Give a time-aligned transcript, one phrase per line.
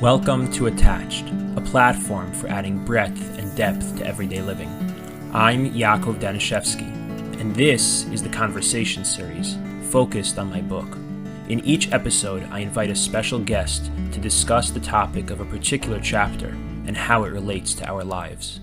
[0.00, 4.68] Welcome to Attached, a platform for adding breadth and depth to everyday living.
[5.32, 9.58] I'm Yaakov Danishevsky, and this is the Conversation Series
[9.90, 10.86] focused on my book.
[11.48, 15.98] In each episode, I invite a special guest to discuss the topic of a particular
[15.98, 16.50] chapter
[16.86, 18.60] and how it relates to our lives.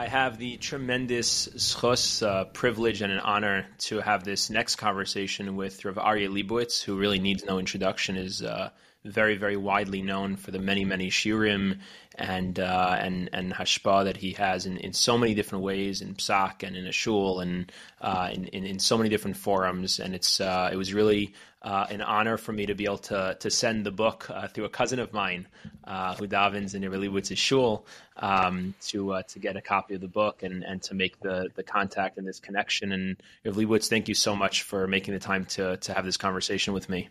[0.00, 5.56] I have the tremendous zchus, uh, privilege and an honor to have this next conversation
[5.56, 8.70] with Rav Aryeh Lebowitz, who really needs no introduction, is uh,
[9.04, 11.80] very, very widely known for the many, many shiurim
[12.14, 16.14] and uh, and and hashpa that he has in, in so many different ways in
[16.14, 19.98] psak and in a shul and uh, in, in, in so many different forums.
[19.98, 23.36] And it's uh, it was really uh, an honor for me to be able to
[23.40, 25.46] to send the book uh, through a cousin of mine
[25.84, 27.84] uh, who davens in Lebowitz shul
[28.16, 31.48] um, to uh, to get a copy of the book and, and to make the
[31.54, 32.92] the contact and this connection.
[32.92, 36.72] And Lebowitz, thank you so much for making the time to to have this conversation
[36.72, 37.08] with me.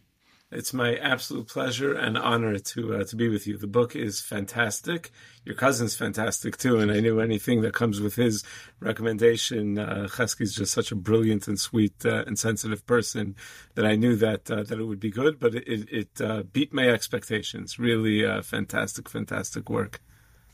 [0.51, 3.55] It's my absolute pleasure and honor to uh, to be with you.
[3.55, 5.11] The book is fantastic.
[5.45, 8.43] Your cousin's fantastic too, and I knew anything that comes with his
[8.79, 9.77] recommendation.
[9.77, 13.35] Uh, Chesky's just such a brilliant and sweet uh, and sensitive person
[13.75, 15.39] that I knew that uh, that it would be good.
[15.39, 17.77] But it, it, uh, beat my expectations.
[17.77, 20.01] Really, uh, fantastic, fantastic work.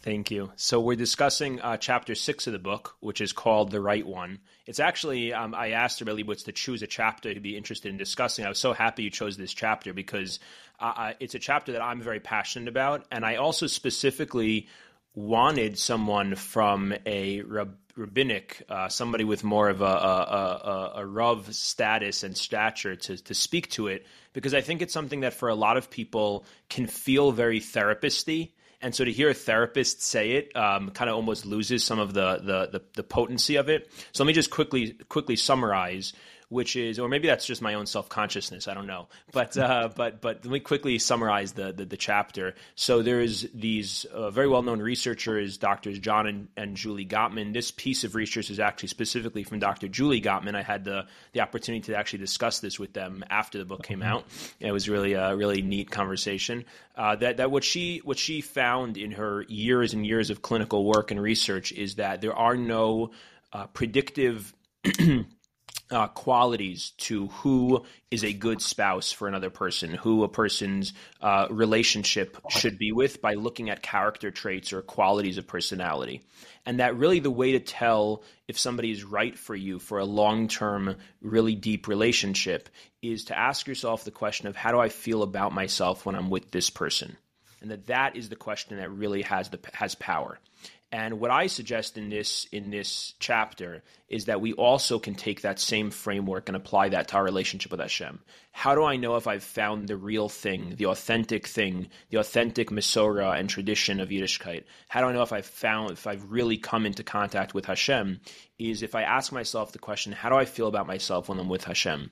[0.05, 0.51] Thank you.
[0.55, 4.37] So we're discussing uh, chapter six of the book, which is called "The Right One."
[4.67, 7.97] It's actually um, I asked Rebbe Lebowitz to choose a chapter to be interested in
[7.97, 8.45] discussing.
[8.45, 10.39] I was so happy you chose this chapter because
[10.79, 14.67] uh, it's a chapter that I'm very passionate about, and I also specifically
[15.15, 21.05] wanted someone from a rab- rabbinic, uh, somebody with more of a, a, a, a
[21.07, 25.33] rav status and stature to, to speak to it, because I think it's something that
[25.33, 30.01] for a lot of people can feel very therapisty and so to hear a therapist
[30.01, 33.69] say it um, kind of almost loses some of the, the, the the potency of
[33.69, 33.91] it.
[34.11, 36.13] So let me just quickly quickly summarize
[36.49, 38.67] which is, or maybe that's just my own self consciousness.
[38.67, 42.56] I don't know, but uh, but but let me quickly summarize the the, the chapter.
[42.75, 47.53] So there's these uh, very well known researchers, doctors John and, and Julie Gottman.
[47.53, 49.88] This piece of research is actually specifically from Dr.
[49.88, 50.56] Julie Gottman.
[50.56, 54.00] I had the the opportunity to actually discuss this with them after the book came
[54.00, 54.09] mm-hmm.
[54.09, 54.25] out.
[54.59, 56.66] It was really a really neat conversation.
[56.95, 60.85] Uh, that that what she what she found in her years and years of clinical
[60.85, 63.12] work and research is that there are no
[63.51, 64.53] uh, predictive
[65.91, 71.47] uh, qualities to who is a good spouse for another person, who a person's uh,
[71.50, 76.22] relationship should be with by looking at character traits or qualities of personality.
[76.66, 80.06] And that really the way to tell if somebody is right for you for a
[80.06, 82.69] long term, really deep relationship
[83.02, 86.31] is to ask yourself the question of how do I feel about myself when I'm
[86.31, 87.16] with this person?
[87.62, 90.40] And that that is the question that really has the has power.
[90.95, 95.41] And what I suggest in this in this chapter is that we also can take
[95.41, 98.22] that same framework and apply that to our relationship with Hashem.
[98.53, 102.69] How do I know if I've found the real thing, the authentic thing, the authentic
[102.69, 104.63] Masorah and tradition of Yiddishkeit?
[104.88, 108.22] How do I know if I've found if I've really come into contact with Hashem?
[108.57, 111.50] Is if I ask myself the question, how do I feel about myself when I'm
[111.50, 112.09] with Hashem?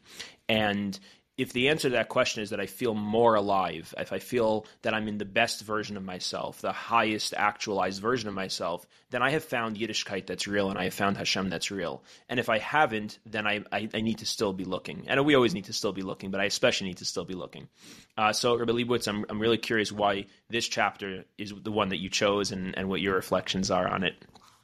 [0.50, 1.00] And
[1.36, 4.68] if the answer to that question is that I feel more alive, if I feel
[4.84, 9.24] that I'm in the best version of myself, the highest actualized version of myself, then
[9.24, 12.04] I have found Yiddishkeit that's real and I have found Hashem that's real.
[12.30, 15.06] And if I haven't, then I, I, I need to still be looking.
[15.08, 17.34] And we always need to still be looking, but I especially need to still be
[17.34, 17.68] looking.
[18.16, 21.98] Uh, so, Rabbi Lebowitz, I'm, I'm really curious why this chapter is the one that
[21.98, 24.14] you chose and, and what your reflections are on it.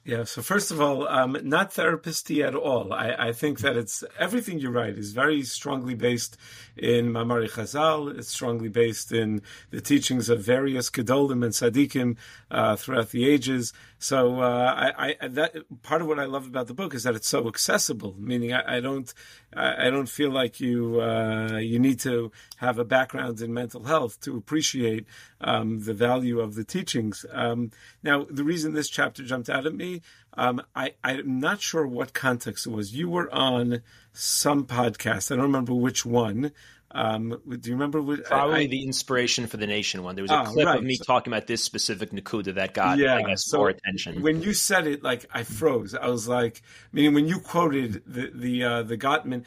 [0.04, 0.24] Yeah.
[0.24, 2.92] So first of all, um, not therapisty at all.
[2.92, 6.38] I, I, think that it's everything you write is very strongly based
[6.74, 8.18] in Maamarei Chazal.
[8.18, 12.16] It's strongly based in the teachings of various Gedolim and Sadikim
[12.50, 13.74] uh, throughout the ages.
[14.02, 17.14] So uh, I, I, that part of what I love about the book is that
[17.14, 18.16] it's so accessible.
[18.18, 19.12] Meaning, I, I don't,
[19.54, 24.18] I, don't feel like you uh, you need to have a background in mental health
[24.22, 25.04] to appreciate
[25.42, 27.26] um, the value of the teachings.
[27.30, 27.72] Um,
[28.02, 30.00] now, the reason this chapter jumped out at me,
[30.32, 32.94] um, I, I'm not sure what context it was.
[32.94, 33.82] You were on
[34.14, 35.30] some podcast.
[35.30, 36.52] I don't remember which one.
[36.92, 38.02] Um, do you remember?
[38.02, 40.16] What, Probably I, the inspiration for the nation one.
[40.16, 40.78] There was a ah, clip right.
[40.78, 43.68] of me so, talking about this specific Nakuda that got, yeah, I guess, so more
[43.68, 44.22] attention.
[44.22, 45.94] When you said it, like I froze.
[45.94, 49.44] I was like, meaning when you quoted the the uh, the Gottman,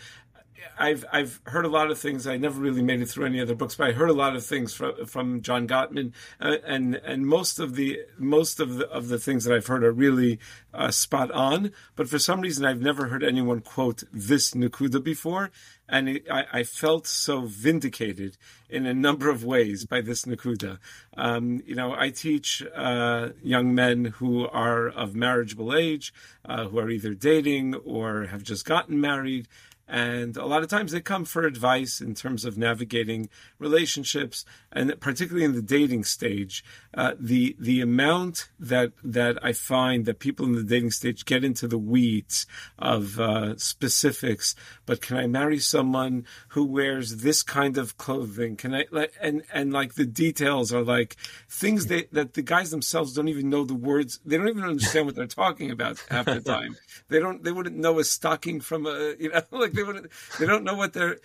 [0.78, 2.28] I've I've heard a lot of things.
[2.28, 4.46] I never really made it through any other books, but I heard a lot of
[4.46, 9.08] things from from John Gottman, uh, and and most of the most of the of
[9.08, 10.40] the things that I've heard are really
[10.74, 11.72] uh, spot on.
[11.96, 15.52] But for some reason, I've never heard anyone quote this Nakuda before,
[15.88, 18.38] and it, I, I, felt so vindicated
[18.70, 20.80] in a number of ways by this Nakuda.
[21.16, 26.14] Um, you know, I teach uh, young men who are of marriageable age,
[26.46, 29.48] uh, who are either dating or have just gotten married
[29.88, 35.00] and a lot of times they come for advice in terms of navigating relationships, and
[35.00, 36.64] particularly in the dating stage.
[36.94, 41.44] Uh, the the amount that that I find that people in the dating stage get
[41.44, 42.46] into the weeds
[42.80, 44.56] of uh, specifics.
[44.86, 48.56] But can I marry someone who wears this kind of clothing?
[48.56, 48.86] Can I
[49.22, 51.18] and and like the details are like
[51.50, 54.20] things that that the guys themselves don't even know the words.
[54.26, 56.78] They don't even understand what they're talking about half the time.
[57.10, 57.44] They don't.
[57.44, 60.12] They wouldn't know a stocking from a you know like they wouldn't.
[60.40, 61.18] They don't know what they're.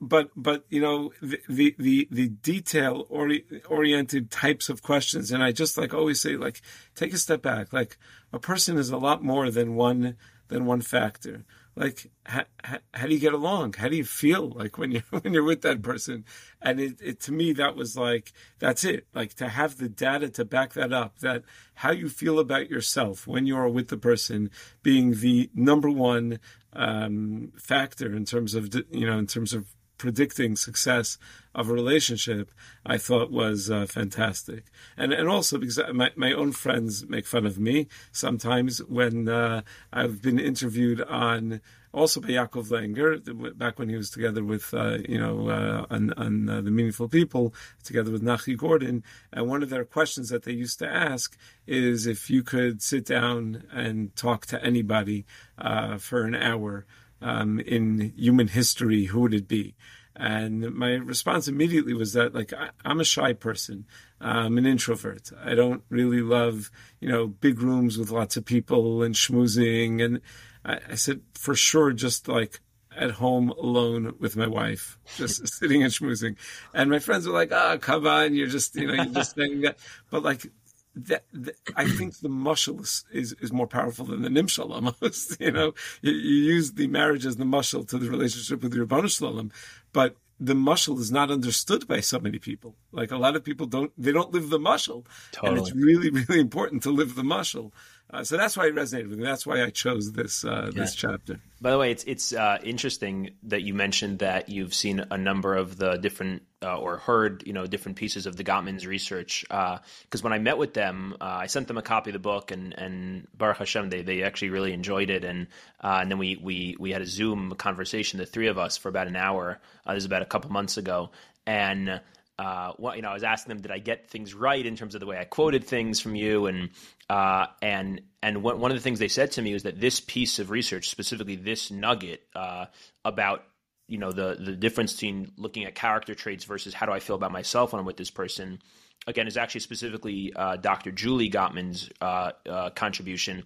[0.00, 5.52] But but you know the the the, detail ori- oriented types of questions, and I
[5.52, 6.60] just like always say like
[6.94, 7.72] take a step back.
[7.72, 7.96] Like
[8.32, 10.16] a person is a lot more than one
[10.48, 11.44] than one factor
[11.76, 12.44] like how,
[12.92, 15.62] how, do you get along how do you feel like when you're when you're with
[15.62, 16.24] that person
[16.62, 20.28] and it, it, to me that was like that's it like to have the data
[20.28, 21.42] to back that up that
[21.74, 24.50] how you feel about yourself when you are with the person
[24.82, 26.38] being the number one
[26.76, 29.66] um, factor in terms of you know in terms of
[29.98, 31.18] predicting success
[31.54, 32.50] of a relationship,
[32.84, 34.64] I thought was uh, fantastic.
[34.96, 39.62] And and also because my, my own friends make fun of me sometimes when uh,
[39.92, 41.60] I've been interviewed on
[41.94, 46.12] also by Yaakov Langer back when he was together with uh, you know uh, on,
[46.14, 49.04] on uh, the Meaningful People together with Nachi Gordon.
[49.32, 51.36] And one of their questions that they used to ask
[51.66, 55.24] is if you could sit down and talk to anybody
[55.56, 56.84] uh, for an hour
[57.24, 59.74] um, in human history, who would it be?
[60.14, 63.86] And my response immediately was that, like, I, am a shy person.
[64.20, 65.32] I'm an introvert.
[65.42, 70.04] I don't really love, you know, big rooms with lots of people and schmoozing.
[70.04, 70.20] And
[70.64, 72.60] I, I said, for sure, just like
[72.96, 76.36] at home alone with my wife, just sitting and schmoozing.
[76.72, 79.34] And my friends were like, "Ah, oh, come on, you're just, you know, you're just
[79.34, 79.78] saying that."
[80.10, 80.46] But like,
[80.96, 85.36] that, that, I think the mushal is, is, is, more powerful than the nimshal almost.
[85.40, 88.86] you know, you, you, use the marriage as the mushal to the relationship with your
[89.08, 89.50] Shalom,
[89.92, 92.76] but the mushal is not understood by so many people.
[92.92, 95.04] Like a lot of people don't, they don't live the mushal.
[95.32, 95.58] Totally.
[95.58, 97.72] And it's really, really important to live the mushal.
[98.10, 99.24] Uh, so that's why it resonated with me.
[99.24, 100.82] That's why I chose this uh, yeah.
[100.82, 101.40] this chapter.
[101.60, 105.56] By the way, it's it's uh, interesting that you mentioned that you've seen a number
[105.56, 109.44] of the different uh, or heard you know different pieces of the Gottman's research.
[109.48, 109.80] Because
[110.20, 112.50] uh, when I met with them, uh, I sent them a copy of the book,
[112.50, 115.46] and and Baruch Hashem, they they actually really enjoyed it, and
[115.80, 119.08] and then we we we had a Zoom conversation, the three of us, for about
[119.08, 119.60] an hour.
[119.86, 121.10] this is about a couple months ago,
[121.46, 122.00] and
[122.38, 125.00] uh, you know, I was asking them, did I get things right in terms of
[125.00, 126.46] the way I quoted things from you?
[126.46, 126.70] And
[127.08, 130.00] uh, and and one, one of the things they said to me was that this
[130.00, 132.66] piece of research, specifically this nugget uh,
[133.04, 133.44] about
[133.86, 137.16] you know the the difference between looking at character traits versus how do I feel
[137.16, 138.60] about myself when I'm with this person,
[139.06, 140.90] again, is actually specifically uh, Dr.
[140.90, 143.44] Julie Gottman's uh, uh, contribution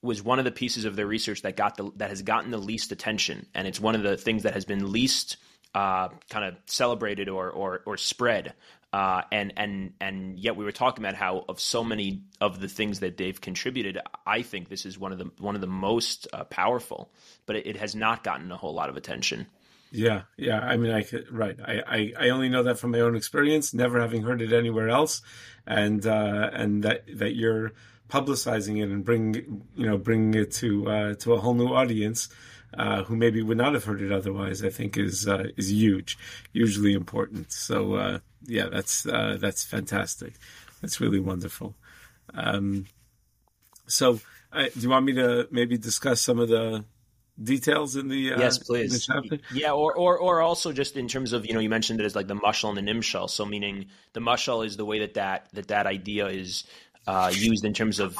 [0.00, 2.58] was one of the pieces of their research that got the that has gotten the
[2.58, 5.38] least attention, and it's one of the things that has been least
[5.74, 8.54] uh, kind of celebrated or or, or spread.
[8.90, 12.68] Uh, and and and yet we were talking about how of so many of the
[12.68, 16.26] things that they've contributed, I think this is one of the one of the most
[16.32, 17.10] uh, powerful,
[17.44, 19.46] but it, it, has not gotten a whole lot of attention.
[19.90, 20.60] Yeah, yeah.
[20.60, 21.58] I mean, I could, right.
[21.62, 24.88] I, I, I only know that from my own experience, never having heard it anywhere
[24.88, 25.20] else,
[25.66, 27.72] and uh, and that that you're
[28.08, 32.30] publicizing it and bring you know bringing it to uh, to a whole new audience
[32.74, 36.18] uh, who maybe would not have heard it otherwise, I think is uh, is huge,
[36.52, 37.52] hugely important.
[37.52, 40.34] So uh, yeah, that's uh, that's fantastic.
[40.80, 41.74] That's really wonderful.
[42.34, 42.86] Um,
[43.86, 44.20] so,
[44.52, 46.84] uh, do you want me to maybe discuss some of the
[47.42, 49.08] details in the uh, yes, please.
[49.52, 52.16] Yeah, or, or or also just in terms of you know you mentioned it as
[52.16, 53.30] like the mushal and the nimshal.
[53.30, 56.64] So meaning the mushal is the way that that that that idea is
[57.08, 58.18] uh, used in terms of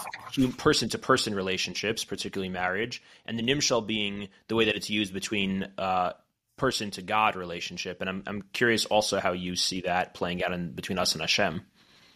[0.57, 5.13] person to person relationships, particularly marriage, and the nimshal being the way that it's used
[5.13, 6.13] between uh,
[6.57, 8.01] person to God relationship.
[8.01, 11.21] And I'm, I'm curious also how you see that playing out in between us and
[11.21, 11.61] Hashem.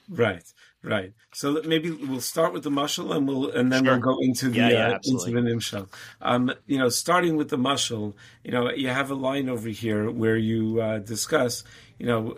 [0.09, 0.43] Right,
[0.83, 1.12] right.
[1.33, 3.95] So maybe we'll start with the mushal, and we'll and then sure.
[3.95, 5.89] we'll go into the yeah, yeah, uh, into the nimshal.
[6.21, 10.11] Um, you know, starting with the mushal, you know, you have a line over here
[10.11, 11.65] where you uh, discuss
[12.03, 12.37] you know,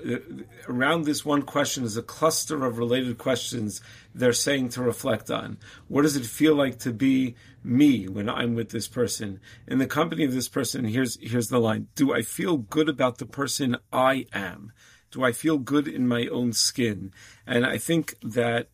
[0.69, 3.81] around this one question is a cluster of related questions
[4.15, 5.57] they're saying to reflect on.
[5.89, 9.41] What does it feel like to be me when I'm with this person?
[9.67, 11.89] In the company of this person, here's here's the line.
[11.95, 14.73] Do I feel good about the person I am?
[15.15, 17.13] Do I feel good in my own skin?
[17.47, 18.69] And I think that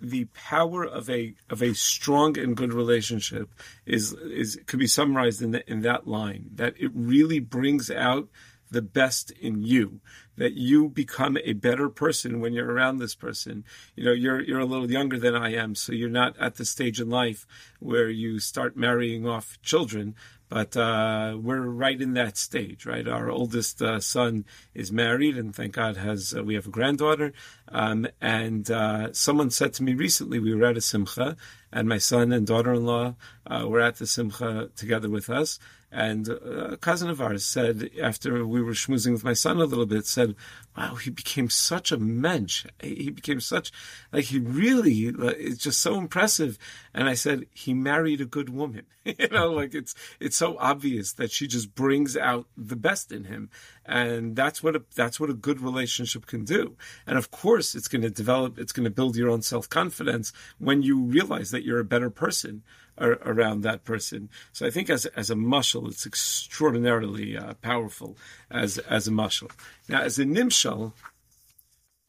[0.00, 3.48] the power of a of a strong and good relationship
[3.86, 8.28] is is could be summarized in the, in that line that it really brings out
[8.70, 10.00] the best in you
[10.36, 13.64] that you become a better person when you're around this person.
[13.94, 16.64] You know, you're you're a little younger than I am, so you're not at the
[16.64, 17.46] stage in life
[17.78, 20.16] where you start marrying off children.
[20.54, 23.08] But uh, we're right in that stage, right?
[23.08, 27.32] Our oldest uh, son is married, and thank God has uh, we have a granddaughter.
[27.70, 31.36] Um, and uh, someone said to me recently, we were at a simcha,
[31.72, 33.16] and my son and daughter-in-law
[33.48, 35.58] uh, were at the simcha together with us.
[35.94, 39.64] And uh, a cousin of ours said, after we were schmoozing with my son a
[39.64, 40.34] little bit, said,
[40.76, 42.66] wow, he became such a mensch.
[42.82, 43.70] He became such,
[44.12, 46.58] like, he really, it's just so impressive.
[46.92, 48.86] And I said, he married a good woman.
[49.04, 53.24] you know, like, it's, it's so obvious that she just brings out the best in
[53.24, 53.48] him.
[53.86, 56.76] And that's what a, that's what a good relationship can do.
[57.06, 60.82] And of course, it's going to develop, it's going to build your own self-confidence when
[60.82, 62.64] you realize that you're a better person
[62.98, 64.28] around that person.
[64.52, 68.16] So I think as as a mashal, it's extraordinarily uh, powerful
[68.50, 69.50] as as a mashal.
[69.88, 70.92] Now, as a nimshal,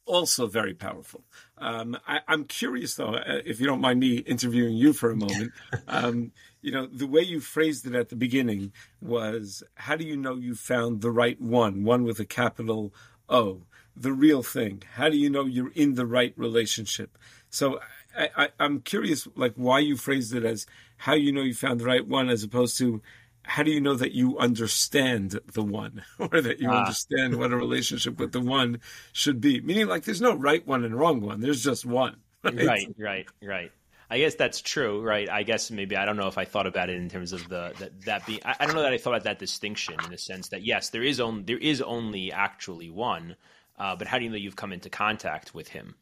[0.06, 1.24] also very powerful.
[1.58, 5.16] Um, I, am curious though, uh, if you don't mind me interviewing you for a
[5.16, 5.52] moment.
[5.88, 10.18] Um, you know, the way you phrased it at the beginning was, how do you
[10.18, 12.92] know you found the right one, one with a capital
[13.30, 13.62] O,
[13.96, 14.82] the real thing?
[14.96, 17.20] How do you know you're in the right relationship?
[17.52, 17.80] So
[18.18, 20.66] I, am curious, like why you phrased it as
[20.98, 23.02] how you know you found the right one, as opposed to
[23.44, 26.80] how do you know that you understand the one, or that you ah.
[26.80, 28.80] understand what a relationship with the one
[29.14, 29.62] should be?
[29.62, 31.42] Meaning, like there's no right one and wrong one.
[31.42, 32.18] There's just one.
[32.46, 33.26] Right, right, right.
[33.42, 33.72] right.
[34.08, 35.28] I guess that's true, right?
[35.28, 37.74] I guess maybe I don't know if I thought about it in terms of the
[37.80, 38.40] that, that being.
[38.46, 40.90] I, I don't know that I thought about that distinction in the sense that yes,
[40.90, 43.36] there is only there is only actually one,
[43.80, 45.96] uh, but how do you know you've come into contact with him?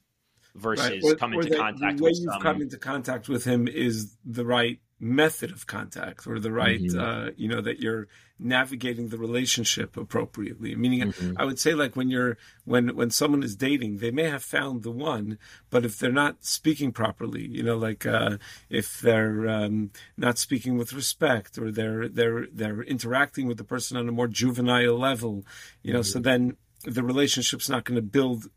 [0.55, 1.03] Versus right.
[1.03, 2.41] or, come into that, contact the way with you've some...
[2.41, 6.99] come into contact with him is the right method of contact or the right mm-hmm.
[6.99, 8.07] uh, you know that you're
[8.39, 11.33] navigating the relationship appropriately meaning mm-hmm.
[11.37, 14.81] i would say like when you're when when someone is dating they may have found
[14.81, 15.37] the one
[15.69, 18.37] but if they're not speaking properly you know like uh,
[18.69, 23.97] if they're um, not speaking with respect or they're they're they're interacting with the person
[23.97, 25.43] on a more juvenile level
[25.81, 26.13] you know mm-hmm.
[26.13, 26.55] so then
[26.85, 28.47] the relationship's not going to build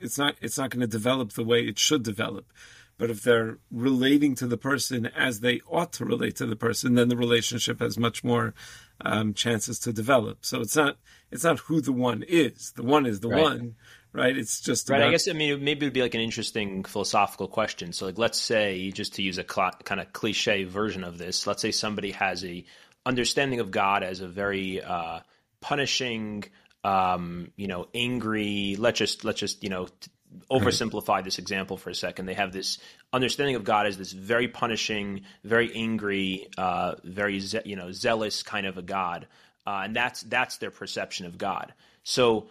[0.00, 2.52] it's not it's not going to develop the way it should develop.
[2.98, 6.94] But if they're relating to the person as they ought to relate to the person,
[6.94, 8.54] then the relationship has much more
[9.00, 10.44] um, chances to develop.
[10.44, 10.96] So it's not
[11.30, 12.72] it's not who the one is.
[12.72, 13.42] The one is the right.
[13.42, 13.76] one,
[14.12, 14.36] right?
[14.36, 14.96] It's just right.
[14.96, 15.08] About...
[15.08, 17.92] I guess I mean maybe it would be like an interesting philosophical question.
[17.92, 21.46] So like let's say just to use a cl- kind of cliche version of this,
[21.46, 22.64] let's say somebody has a
[23.06, 25.20] understanding of God as a very uh,
[25.60, 26.44] punishing,
[26.88, 28.76] um, you know, angry.
[28.78, 30.10] Let's just let's just you know t-
[30.50, 32.26] oversimplify this example for a second.
[32.26, 32.78] They have this
[33.12, 38.42] understanding of God as this very punishing, very angry, uh, very ze- you know zealous
[38.42, 39.26] kind of a God,
[39.66, 41.74] uh, and that's that's their perception of God.
[42.02, 42.48] So.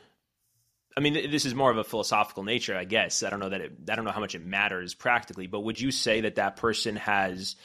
[0.95, 3.21] I mean, this is more of a philosophical nature, I guess.
[3.21, 5.79] I don't know that it, I don't know how much it matters practically, but would
[5.79, 7.55] you say that that person has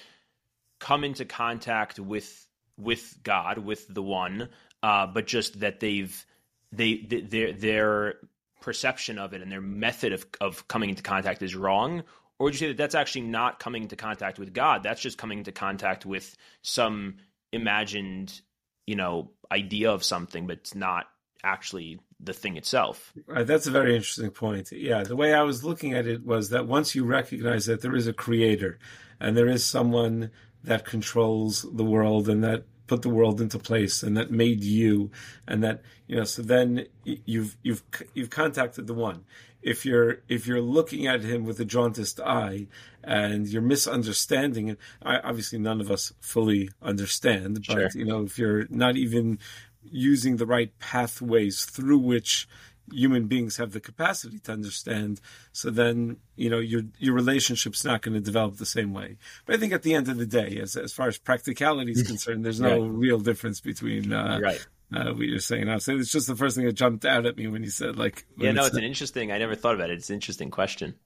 [0.79, 4.51] come into contact with with God, with the One,
[4.83, 6.27] uh, but just that they've
[6.73, 8.15] they, they their their
[8.61, 12.03] perception of it and their method of of coming into contact is wrong
[12.43, 14.83] or would you say that that's actually not coming into contact with God?
[14.83, 17.19] That's just coming into contact with some
[17.53, 18.41] imagined,
[18.85, 21.07] you know, idea of something, but it's not
[21.45, 23.13] actually the thing itself.
[23.29, 24.73] Right, that's a very interesting point.
[24.73, 27.95] Yeah, the way I was looking at it was that once you recognize that there
[27.95, 28.81] is a creator
[29.21, 30.33] and there is someone
[30.65, 35.11] that controls the world and that put the world into place and that made you
[35.47, 37.83] and that you know so then you've you've
[38.15, 39.25] you've contacted the one
[39.63, 42.67] if you're if you're looking at him with a jaundiced eye
[43.05, 48.01] and you're misunderstanding it I, obviously none of us fully understand but sure.
[48.01, 49.39] you know if you're not even
[49.85, 52.49] using the right pathways through which
[52.91, 55.21] human beings have the capacity to understand.
[55.53, 59.19] So then, you know, your your relationship's not going to develop the same way.
[59.47, 62.03] But I think at the end of the day, as as far as practicality is
[62.07, 62.91] concerned, there's no right.
[62.91, 64.67] real difference between uh, right.
[64.95, 65.69] Uh, what you're saying.
[65.69, 67.97] I say it's just the first thing that jumped out at me when you said
[67.97, 68.27] like.
[68.37, 69.33] Yeah, no, it's an interesting.
[69.33, 69.99] I never thought about it.
[69.99, 70.97] It's an interesting question.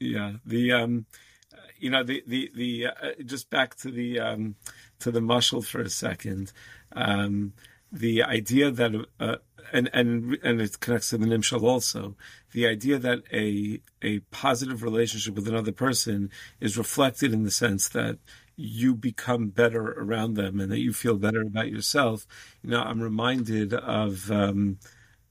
[0.00, 1.06] Yeah, the um,
[1.78, 4.54] you know, the the the uh, just back to the um,
[5.00, 6.52] to the mashal for a second.
[6.92, 7.54] Um,
[7.90, 9.36] the idea that uh,
[9.72, 12.16] and and and it connects to the nimshal also.
[12.52, 17.88] The idea that a a positive relationship with another person is reflected in the sense
[17.90, 18.18] that
[18.56, 22.26] you become better around them and that you feel better about yourself.
[22.62, 24.78] You know, I'm reminded of um,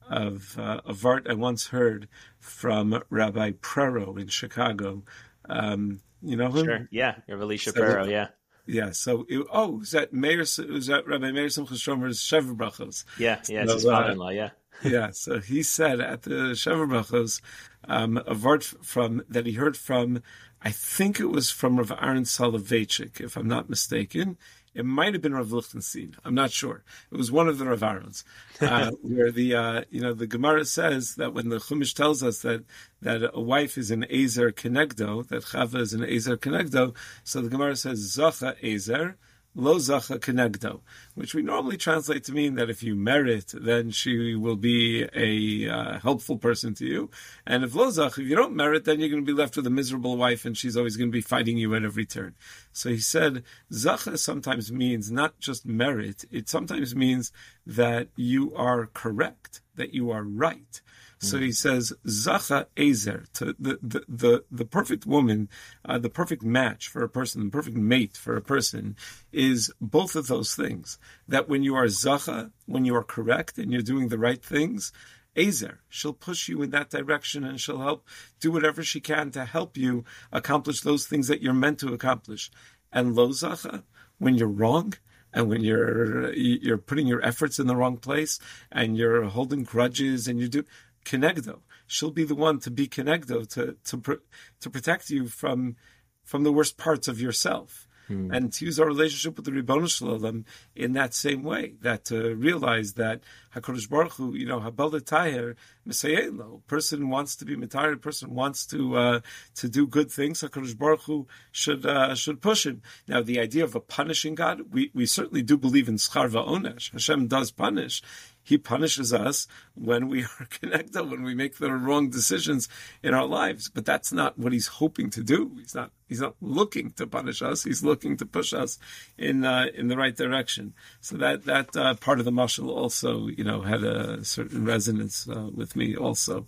[0.08, 2.08] of uh, a vart I once heard
[2.38, 5.04] from Rabbi Prero in Chicago.
[5.48, 6.64] Um, you know him?
[6.64, 6.88] Sure.
[6.90, 8.10] Yeah, so, Prero.
[8.10, 8.28] Yeah.
[8.72, 8.90] Yeah.
[8.92, 10.40] So, it, oh, is that Meir?
[10.40, 13.04] Is that Rabbi Meir Simchas Shomer's Sheva Brachos?
[13.18, 14.30] Yeah, yeah, it's so, his uh, father-in-law.
[14.30, 14.50] Yeah.
[14.84, 17.40] yeah, so he said at the Sheva Brachos,
[17.84, 20.22] um, a word from that he heard from,
[20.62, 24.38] I think it was from Rav Aaron Soloveitchik, if I'm not mistaken.
[24.74, 26.16] It might have been Rav Lichtenstein.
[26.24, 26.82] I'm not sure.
[27.10, 28.24] It was one of the Rav Aarons,
[28.60, 32.40] uh, where the uh, you know the Gemara says that when the Chumash tells us
[32.42, 32.64] that
[33.02, 37.50] that a wife is an Ezer Kenegdo, that Chava is an Ezer Kenegdo, so the
[37.50, 39.16] Gemara says Zacha Ezer
[39.54, 40.80] lo zacha kenegdo,
[41.14, 45.70] which we normally translate to mean that if you merit, then she will be a
[45.70, 47.10] uh, helpful person to you.
[47.46, 49.66] And if lo zacha, if you don't merit, then you're going to be left with
[49.66, 52.34] a miserable wife and she's always going to be fighting you at every turn.
[52.72, 57.32] So he said, zacha sometimes means not just merit, it sometimes means
[57.66, 60.80] that you are correct, that you are right.
[61.22, 65.48] So he says, Zacha Ezer, to the, the, the, the perfect woman,
[65.84, 68.96] uh, the perfect match for a person, the perfect mate for a person
[69.30, 70.98] is both of those things.
[71.28, 74.92] That when you are Zacha, when you are correct and you're doing the right things,
[75.36, 78.06] Ezer, she'll push you in that direction and she'll help
[78.40, 82.50] do whatever she can to help you accomplish those things that you're meant to accomplish.
[82.92, 83.84] And Lo Zacha,
[84.18, 84.94] when you're wrong,
[85.32, 88.38] and when you're you're putting your efforts in the wrong place
[88.70, 90.64] and you're holding grudges and you do
[91.04, 91.60] Kenegdo.
[91.86, 94.20] She'll be the one to be Kenegdo to to
[94.60, 95.76] to protect you from
[96.24, 97.86] from the worst parts of yourself.
[98.08, 98.32] Hmm.
[98.32, 100.44] And to use our relationship with the Ribbon Shalom
[100.74, 103.22] in that same way, that to realize that
[103.54, 105.54] Hakadosh Baruch Hu, you know, Habal Taher
[105.86, 109.20] Mesayelo, person wants to be Mitayer, person wants to uh,
[109.54, 110.42] to do good things.
[110.42, 112.82] Hakadosh Baruch Hu should uh, should push him.
[113.06, 116.90] Now, the idea of a punishing God, we, we certainly do believe in Schar V'Onesh.
[116.92, 118.02] Hashem does punish,
[118.42, 122.68] he punishes us when we are connected, when we make the wrong decisions
[123.02, 123.68] in our lives.
[123.68, 125.52] But that's not what he's hoping to do.
[125.58, 125.90] He's not.
[126.08, 127.64] He's not looking to punish us.
[127.64, 128.78] He's looking to push us
[129.16, 130.74] in uh, in the right direction.
[131.00, 135.26] So that that uh, part of the mashal also, you know, had a certain resonance
[135.28, 136.46] uh, with me also.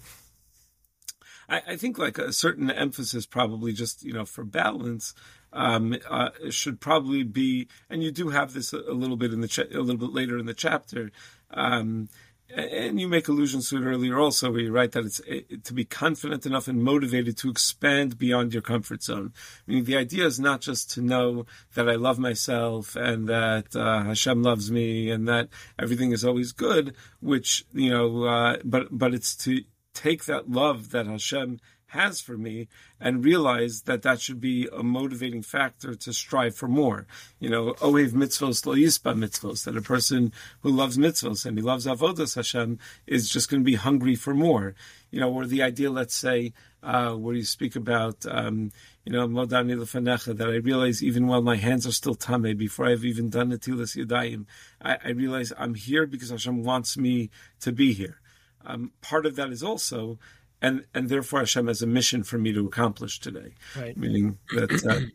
[1.48, 5.14] I, I, think like a certain emphasis, probably just you know for balance,
[5.52, 9.40] um, uh, should probably be, and you do have this a, a little bit in
[9.40, 11.10] the cha- a little bit later in the chapter.
[11.50, 12.08] Um,
[12.50, 15.72] and you make allusions to it earlier also, where you write that it's it, to
[15.72, 19.32] be confident enough and motivated to expand beyond your comfort zone.
[19.66, 23.74] I mean, the idea is not just to know that I love myself and that
[23.74, 28.88] uh, Hashem loves me and that everything is always good, which you know, uh, but
[28.90, 29.62] but it's to
[29.94, 31.60] take that love that Hashem
[31.94, 32.68] has for me
[33.00, 37.06] and realize that that should be a motivating factor to strive for more.
[37.38, 41.62] You know, ohev mitzvos lo yisba mitzvos, that a person who loves mitzvos and he
[41.62, 44.74] loves avodas Hashem is just going to be hungry for more.
[45.10, 46.52] You know, or the idea, let's say,
[46.82, 48.72] uh, where you speak about, um,
[49.04, 52.86] you know, modani lefanecha, that I realize even while my hands are still tame, before
[52.86, 54.46] I've even done netilas yadayim,
[54.82, 57.30] I, I realize I'm here because Hashem wants me
[57.60, 58.18] to be here.
[58.64, 60.18] Um, part of that is also
[60.64, 63.52] and and therefore Hashem has a mission for me to accomplish today.
[63.76, 63.96] Right.
[63.96, 64.84] Meaning that.
[64.84, 65.10] Uh,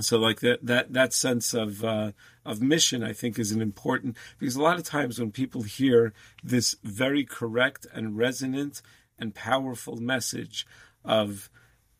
[0.00, 2.12] so like that that that sense of uh,
[2.44, 6.12] of mission, I think, is an important because a lot of times when people hear
[6.42, 8.80] this very correct and resonant
[9.18, 10.66] and powerful message
[11.04, 11.50] of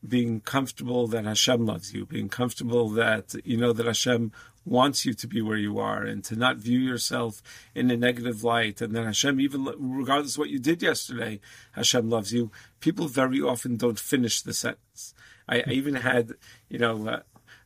[0.07, 4.31] being comfortable that Hashem loves you, being comfortable that you know that Hashem
[4.65, 7.41] wants you to be where you are and to not view yourself
[7.73, 8.81] in a negative light.
[8.81, 11.39] And then Hashem, even regardless of what you did yesterday,
[11.73, 12.51] Hashem loves you.
[12.79, 15.13] People very often don't finish the sentence.
[15.47, 16.33] I, I even had,
[16.69, 17.19] you know, uh,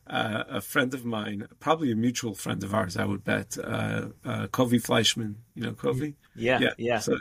[0.06, 4.08] uh, a friend of mine, probably a mutual friend of ours, I would bet, uh,
[4.24, 5.36] uh, Kovi Fleischman.
[5.54, 6.14] You know Kovi?
[6.34, 6.70] Yeah, yeah.
[6.78, 6.98] yeah.
[6.98, 7.16] So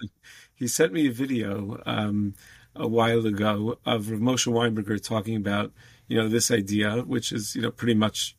[0.53, 2.35] he sent me a video um,
[2.75, 5.71] a while ago of Rav Moshe Weinberger talking about,
[6.07, 8.35] you know, this idea, which is, you know, pretty much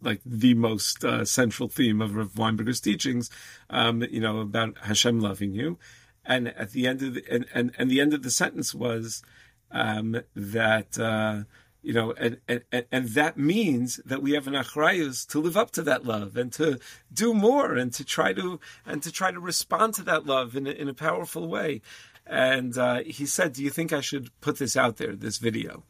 [0.00, 3.30] like the most uh, central theme of Rav Weinberger's teachings,
[3.70, 5.78] um, you know, about Hashem loving you.
[6.24, 9.22] And at the end of the, and, and, and the end of the sentence was
[9.70, 11.44] um, that, uh,
[11.82, 15.72] you know, and, and, and that means that we have an achrayus to live up
[15.72, 16.78] to that love and to
[17.12, 20.66] do more and to try to, and to try to respond to that love in
[20.66, 21.80] a, in a powerful way.
[22.26, 25.84] And uh, he said, do you think I should put this out there, this video?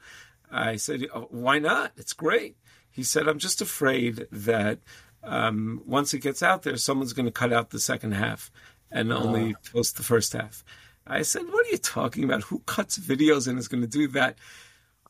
[0.50, 1.92] I said, oh, why not?
[1.96, 2.56] It's great.
[2.90, 4.80] He said, I'm just afraid that
[5.22, 8.50] um, once it gets out there, someone's going to cut out the second half
[8.90, 9.70] and only ah.
[9.72, 10.64] post the first half.
[11.06, 12.44] I said, What are you talking about?
[12.44, 14.38] Who cuts videos and is going to do that?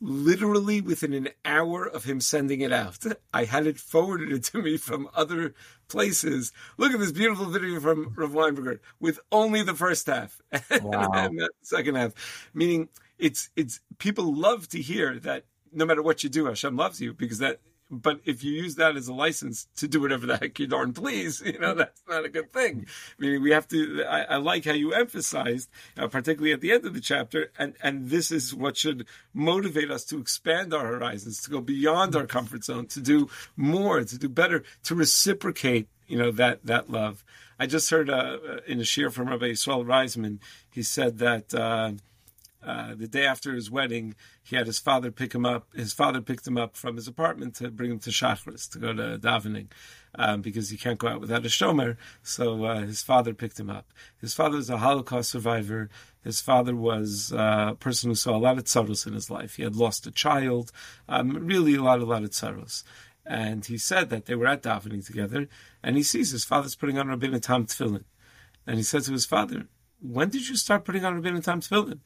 [0.05, 2.99] Literally within an hour of him sending it out,
[3.33, 5.55] I had it forwarded to me from other
[5.87, 6.53] places.
[6.77, 10.41] Look at this beautiful video from Rav Weinberger with only the first half
[10.83, 11.13] wow.
[11.15, 12.51] and the second half.
[12.53, 17.01] Meaning, it's it's people love to hear that no matter what you do, Hashem loves
[17.01, 17.61] you because that
[17.93, 20.95] but if you use that as a license to do whatever the heck you darn
[20.95, 22.87] please, you know, that's not a good thing.
[23.19, 26.73] I mean, we have to, I, I like how you emphasized, uh, particularly at the
[26.73, 30.87] end of the chapter, and, and this is what should motivate us to expand our
[30.87, 35.89] horizons, to go beyond our comfort zone, to do more, to do better, to reciprocate,
[36.09, 37.23] you know, that, that love.
[37.59, 40.39] I just heard uh, in a shiur from Rabbi Yisrael Reisman,
[40.71, 41.93] he said that, uh,
[42.65, 45.67] uh, the day after his wedding, he had his father pick him up.
[45.75, 48.93] His father picked him up from his apartment to bring him to Shachris to go
[48.93, 49.69] to davening,
[50.15, 51.97] um, because he can't go out without a shomer.
[52.23, 53.93] So uh, his father picked him up.
[54.21, 55.91] His father was a Holocaust survivor.
[56.23, 59.57] His father was uh, a person who saw a lot of tsaros in his life.
[59.57, 60.71] He had lost a child,
[61.09, 62.85] um, really a lot, a lot of tsaros.
[63.27, 65.49] And he said that they were at davening together,
[65.83, 68.05] and he sees his father's putting on Rabbeinu Tam tefillin,
[68.67, 69.69] and he said to his father,
[70.01, 72.01] "When did you start putting on Rabbeinu Tam tefillin?"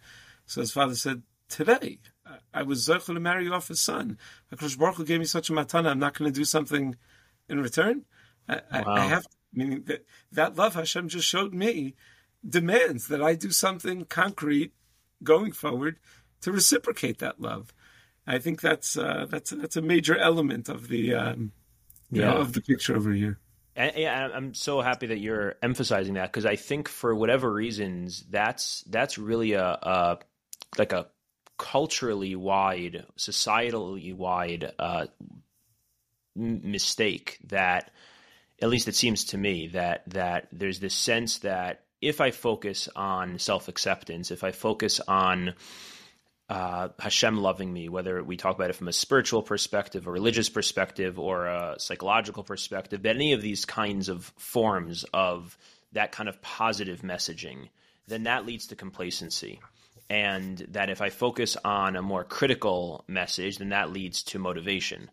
[0.46, 2.00] So his father said, Today,
[2.52, 4.18] I was Zerchel to marry you off his son.
[4.52, 6.96] HaKadosh Baruch Hu gave me such a matana, I'm not going to do something
[7.48, 8.04] in return.
[8.48, 8.84] I, wow.
[8.86, 11.94] I, I have, meaning that, that love Hashem just showed me
[12.48, 14.72] demands that I do something concrete
[15.22, 15.98] going forward
[16.42, 17.72] to reciprocate that love.
[18.26, 21.52] I think that's uh, that's that's a major element of the um,
[22.10, 22.30] yeah.
[22.30, 23.38] Know, of the picture over here.
[23.76, 28.24] And, and I'm so happy that you're emphasizing that because I think for whatever reasons
[28.30, 30.18] that's that's really a, a
[30.78, 31.06] like a
[31.58, 35.06] culturally wide, societally wide uh,
[36.34, 37.90] mistake that,
[38.60, 42.88] at least it seems to me that that there's this sense that if I focus
[42.94, 45.54] on self acceptance, if I focus on
[46.48, 50.48] uh, Hashem loving me, whether we talk about it from a spiritual perspective, a religious
[50.48, 55.58] perspective, or a psychological perspective, that any of these kinds of forms of
[55.92, 57.68] that kind of positive messaging,
[58.06, 59.60] then that leads to complacency
[60.08, 65.10] and that if I focus on a more critical message, then that leads to motivation.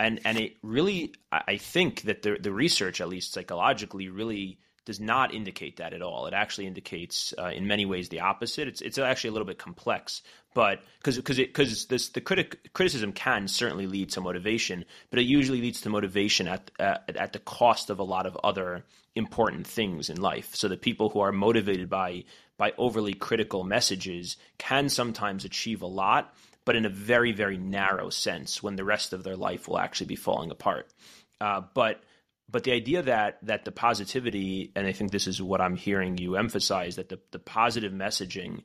[0.00, 5.00] And and it really, I think that the the research, at least psychologically, really does
[5.00, 6.26] not indicate that at all.
[6.26, 8.68] It actually indicates, uh, in many ways, the opposite.
[8.68, 10.22] It's it's actually a little bit complex,
[10.54, 15.24] but because because because this the critic criticism can certainly lead to motivation, but it
[15.24, 19.66] usually leads to motivation at uh, at the cost of a lot of other important
[19.66, 20.54] things in life.
[20.54, 22.24] So the people who are motivated by
[22.56, 28.10] by overly critical messages can sometimes achieve a lot, but in a very very narrow
[28.10, 30.92] sense, when the rest of their life will actually be falling apart.
[31.40, 32.02] Uh, but
[32.48, 36.18] but the idea that that the positivity, and I think this is what I'm hearing
[36.18, 38.62] you emphasize, that the, the positive messaging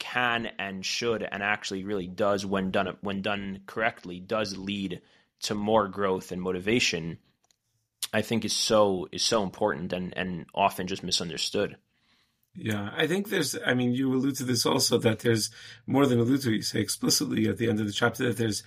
[0.00, 5.02] can and should and actually really does when done when done correctly does lead
[5.40, 7.18] to more growth and motivation
[8.12, 11.76] i think is so is so important and and often just misunderstood
[12.54, 15.50] yeah i think there's i mean you allude to this also that there's
[15.86, 18.62] more than allude to you say explicitly at the end of the chapter that there's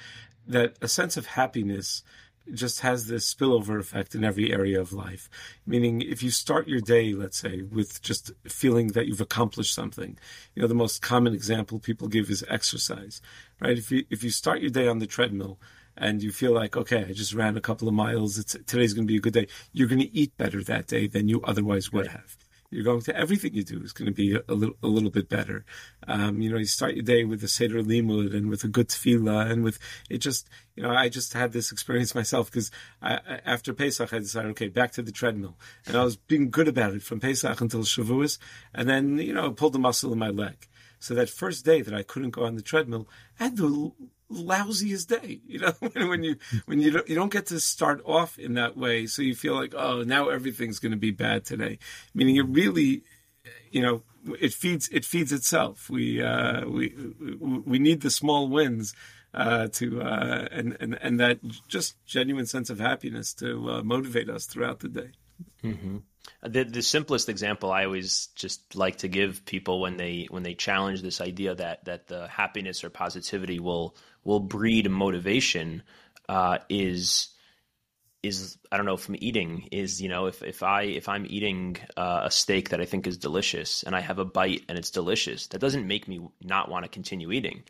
[0.47, 2.03] that a sense of happiness
[2.51, 5.29] just has this spillover effect in every area of life.
[5.65, 10.17] Meaning, if you start your day, let's say, with just feeling that you've accomplished something,
[10.55, 13.21] you know, the most common example people give is exercise,
[13.61, 13.77] right?
[13.77, 15.59] If you if you start your day on the treadmill
[15.95, 19.07] and you feel like, okay, I just ran a couple of miles, it's, today's going
[19.07, 21.91] to be a good day, you're going to eat better that day than you otherwise
[21.91, 22.35] would have.
[22.73, 25.29] You're going to everything you do is going to be a, little a little bit
[25.29, 25.65] better.
[26.07, 28.89] Um, you know, you start your day with a seder limud and with a good
[28.89, 30.17] tefillah and with it.
[30.19, 34.69] Just you know, I just had this experience myself because after Pesach I decided, okay,
[34.69, 38.37] back to the treadmill, and I was being good about it from Pesach until Shavuos,
[38.73, 40.67] and then you know, I pulled the muscle in my leg.
[40.99, 43.09] So that first day that I couldn't go on the treadmill,
[43.39, 43.57] I had
[44.29, 45.41] the lousiest day.
[45.45, 45.73] You know,
[46.07, 49.21] when you when you don't, you don't get to start off in that way, so
[49.21, 51.79] you feel like oh now everything's going to be bad today.
[52.13, 53.03] Meaning it really,
[53.71, 54.03] you know,
[54.39, 55.89] it feeds it feeds itself.
[55.89, 56.95] We uh, we
[57.39, 58.93] we need the small wins.
[59.35, 64.29] Uh, to uh, and, and and that just genuine sense of happiness to uh, motivate
[64.29, 65.09] us throughout the day.
[65.63, 65.97] Mm-hmm.
[66.41, 70.53] The the simplest example I always just like to give people when they when they
[70.53, 75.83] challenge this idea that that the happiness or positivity will will breed motivation
[76.29, 77.29] uh, is
[78.23, 81.77] is I don't know from eating is you know if if I if I'm eating
[81.97, 84.91] uh, a steak that I think is delicious and I have a bite and it's
[84.91, 87.63] delicious that doesn't make me not want to continue eating.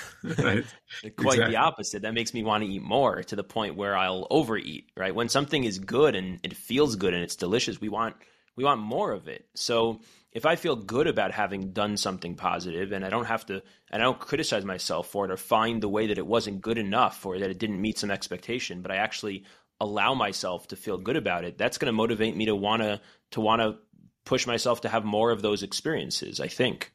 [0.22, 0.64] right.
[1.16, 1.44] Quite exactly.
[1.46, 2.02] the opposite.
[2.02, 4.90] That makes me want to eat more to the point where I'll overeat.
[4.96, 5.14] Right.
[5.14, 8.16] When something is good and it feels good and it's delicious, we want
[8.56, 9.46] we want more of it.
[9.54, 10.00] So
[10.32, 14.02] if I feel good about having done something positive and I don't have to, and
[14.02, 17.24] I don't criticize myself for it or find the way that it wasn't good enough
[17.26, 19.44] or that it didn't meet some expectation, but I actually
[19.80, 23.00] allow myself to feel good about it, that's going to motivate me to want to,
[23.32, 23.76] to want to
[24.24, 26.92] push myself to have more of those experiences, I think.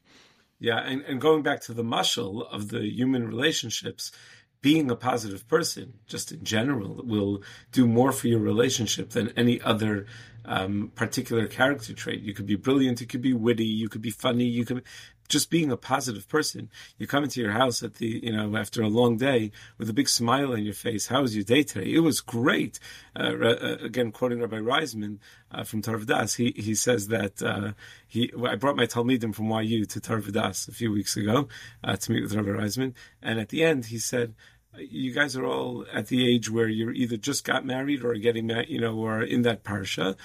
[0.58, 0.78] Yeah.
[0.78, 4.12] And, and going back to the muscle of the human relationships,
[4.60, 9.60] being a positive person, just in general, will do more for your relationship than any
[9.60, 10.06] other
[10.44, 12.22] um, particular character trait.
[12.22, 14.82] You could be brilliant, you could be witty, you could be funny, you could
[15.28, 16.70] just being a positive person.
[16.96, 19.92] You come into your house at the, you know, after a long day with a
[19.92, 21.08] big smile on your face.
[21.08, 21.92] How was your day today?
[21.92, 22.80] It was great.
[23.14, 25.18] Uh, uh, again, quoting Rabbi Reisman
[25.52, 27.72] uh, from Torah Vodaas, he he says that uh,
[28.06, 28.32] he.
[28.46, 31.48] I brought my Talmidim from YU to Torah Vodaas a few weeks ago
[31.84, 34.34] uh, to meet with Rabbi Reisman, and at the end he said
[34.76, 38.46] you guys are all at the age where you're either just got married or getting
[38.46, 40.16] married, you know, or in that parsha.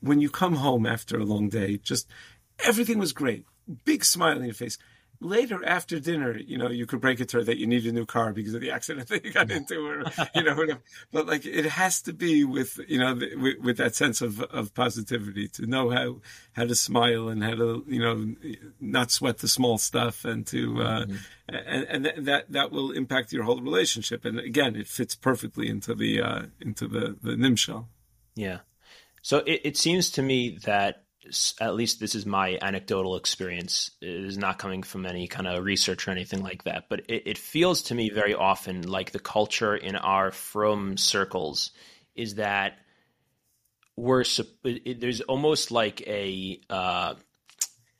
[0.00, 2.08] When you come home after a long day, just
[2.64, 3.46] everything was great
[3.84, 4.78] big smile on your face.
[5.20, 7.92] Later, after dinner, you know, you could break it to her that you need a
[7.92, 10.80] new car because of the accident that you got into, or you know, whatever.
[11.12, 14.40] But like, it has to be with you know, the, with, with, that sense of
[14.40, 16.16] of positivity to know how
[16.54, 18.34] how to smile and how to you know
[18.80, 21.16] not sweat the small stuff and to uh, mm-hmm.
[21.48, 24.24] and and that that will impact your whole relationship.
[24.24, 27.84] And again, it fits perfectly into the uh, into the the nimshal.
[28.34, 28.58] Yeah.
[29.22, 31.04] So it, it seems to me that
[31.60, 35.64] at least this is my anecdotal experience it is not coming from any kind of
[35.64, 39.18] research or anything like that but it, it feels to me very often like the
[39.18, 41.70] culture in our frum circles
[42.14, 42.74] is that
[43.96, 44.24] we're
[44.64, 47.14] it, there's almost like a uh,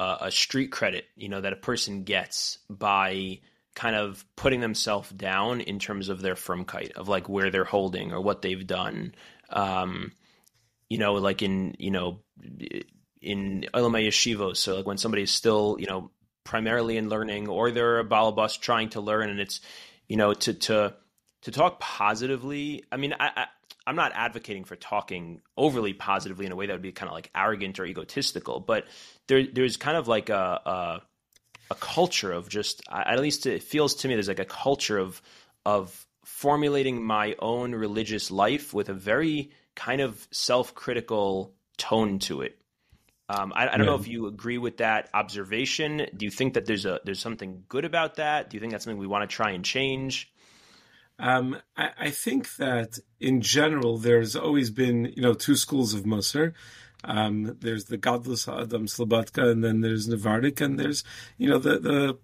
[0.00, 3.38] a street credit you know that a person gets by
[3.74, 8.12] kind of putting themselves down in terms of their frumkeit of like where they're holding
[8.12, 9.14] or what they've done.
[9.48, 10.12] Um,
[10.92, 12.20] you know like in you know
[13.22, 14.56] in Olamei Yeshivos.
[14.56, 16.10] So like when somebody's still, you know,
[16.44, 19.60] primarily in learning or they're a balabas trying to learn and it's,
[20.08, 20.94] you know, to, to,
[21.42, 22.84] to talk positively.
[22.90, 23.46] I mean, I, I
[23.86, 27.14] I'm not advocating for talking overly positively in a way that would be kind of
[27.14, 28.84] like arrogant or egotistical, but
[29.26, 31.02] there, there's kind of like a, a,
[31.70, 35.20] a culture of just, at least it feels to me, there's like a culture of,
[35.66, 42.61] of formulating my own religious life with a very kind of self-critical tone to it.
[43.32, 43.86] Um, I, I, don't yeah.
[43.86, 46.06] know if you agree with that observation.
[46.16, 48.50] Do you think that there's a there's something good about that?
[48.50, 50.30] Do you think that's something we want to try and change?
[51.18, 56.02] Um, I, I, think that in general, there's always been you know two schools of
[56.02, 56.52] Musar.
[57.04, 61.04] Um, there's the Gadlus HaAdam Slabodka, and then there's Navardik, and there's
[61.38, 62.18] you know the the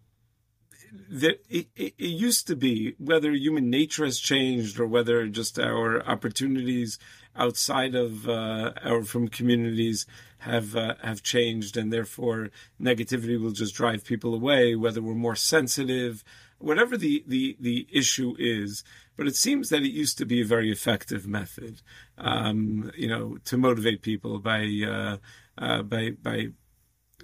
[1.11, 6.03] it, it, it, used to be whether human nature has changed or whether just our
[6.07, 6.99] opportunities
[7.37, 10.07] outside of uh, or frum communities
[10.38, 14.74] have uh, have changed, and therefore negativity will just drive people away.
[14.74, 16.24] Whether we're more sensitive,
[16.59, 18.85] whatever the the the issue is,
[19.16, 21.83] but it seems that it used to be a very effective method,
[22.16, 25.16] um, you know, to motivate people by uh,
[25.59, 26.48] uh by by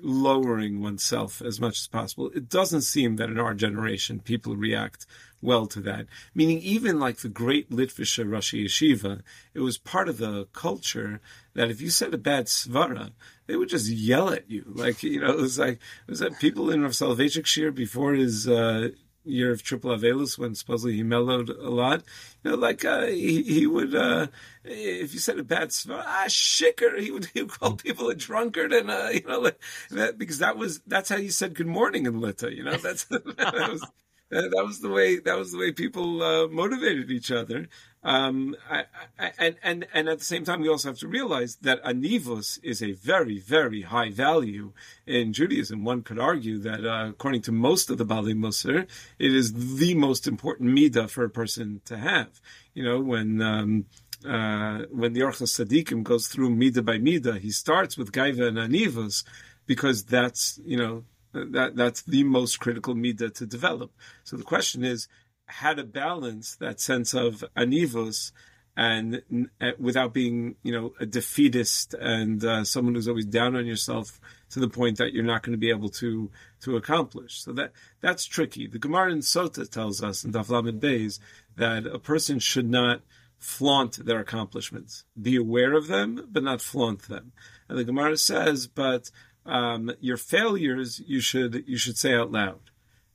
[0.00, 2.30] lowering oneself as much as possible.
[2.34, 5.06] It doesn't seem that in our generation people react
[5.44, 6.06] well to that.
[6.34, 11.20] Meaning, even like the great Litvische Roshei Yeshiva, it was part of the culture
[11.54, 13.12] that if you said a bad svara,
[13.46, 14.64] they would just yell at you.
[14.66, 18.14] Like, you know, it was like, it was that people in Rav Soloveitchik Shiur before
[18.14, 18.88] his, uh,
[19.24, 22.02] year of triple Avelus when supposedly he mellowed a lot.
[22.42, 24.28] You know, like uh, he, he would, uh,
[24.64, 28.14] if you said a bad svara, ah, shicker, he would, he would call people a
[28.14, 31.66] drunkard and, uh, you know, like that, because that was, that's how you said good
[31.66, 33.84] morning in Lita, you know, that's, that was,
[34.54, 37.68] that was the way that was the way people uh, motivated each other.
[38.02, 38.84] Um, I,
[39.16, 42.58] I, and and and at the same time, we also have to realize that anivus
[42.64, 44.72] is a very very high value
[45.06, 45.84] in Judaism.
[45.84, 48.88] One could argue that uh, according to most of the Baalei Musar,
[49.20, 52.40] it is the most important midah for a person to have.
[52.74, 53.86] You know, when um,
[54.28, 58.58] uh, when the Orchos Tzaddikim goes through midah by midah, he starts with Gaiva and
[58.58, 59.22] Anivus
[59.66, 63.92] because that's you know that that's the most critical midah to develop.
[64.24, 65.08] So the question is
[65.46, 68.32] how to balance that sense of anivus
[68.76, 69.22] and
[69.60, 74.20] uh, without being, you know, a defeatist and uh, someone who's always down on yourself
[74.50, 76.30] to the point that you're not going to be able to
[76.62, 77.42] to accomplish.
[77.42, 78.66] So that that's tricky.
[78.66, 81.20] The Gemara in Sota tells us in Daf Lamed Beis
[81.56, 83.02] that a person should not
[83.38, 85.04] flaunt their accomplishments.
[85.20, 87.32] Be aware of them, but not flaunt them.
[87.68, 89.10] And the Gemara says, but
[89.46, 92.70] um, your failures you should you should say out loud.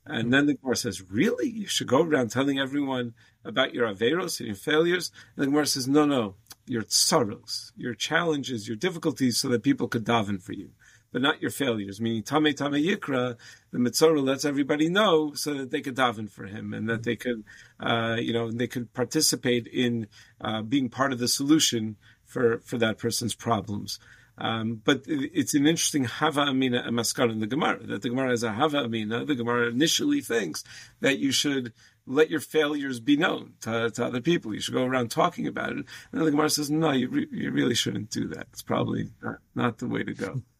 [0.06, 1.48] And then the Gemara says, really?
[1.48, 3.14] You should go around telling everyone
[3.44, 5.12] about your averos and your failures?
[5.36, 6.34] And the Gemara says, no, no,
[6.66, 10.70] your tsaros, your challenges, your difficulties, so that people could daven for you,
[11.12, 12.00] but not your failures.
[12.00, 13.36] Meaning, tamei tamei yikra,
[13.70, 17.16] the mitzvah lets everybody know so that they could daven for him and that they
[17.16, 17.44] could,
[17.78, 20.08] uh, you know, they could participate in
[20.40, 23.98] uh, being part of the solution for for that person's problems.
[24.40, 28.30] Um, but it's an interesting hava amina and maskar in the Gemara that the Gemara
[28.30, 29.24] has a hava amina.
[29.24, 30.64] The Gemara initially thinks
[31.00, 31.72] that you should
[32.06, 34.54] let your failures be known to, to, other people.
[34.54, 35.76] You should go around talking about it.
[35.76, 38.48] And then the Gemara says, no, you, re- you really shouldn't do that.
[38.52, 40.42] It's probably not, not the way to go.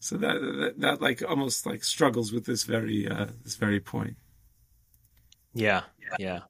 [0.00, 4.16] So that, that, that like almost like struggles with this very uh, this very point.
[5.52, 5.82] Yeah,
[6.20, 6.42] yeah.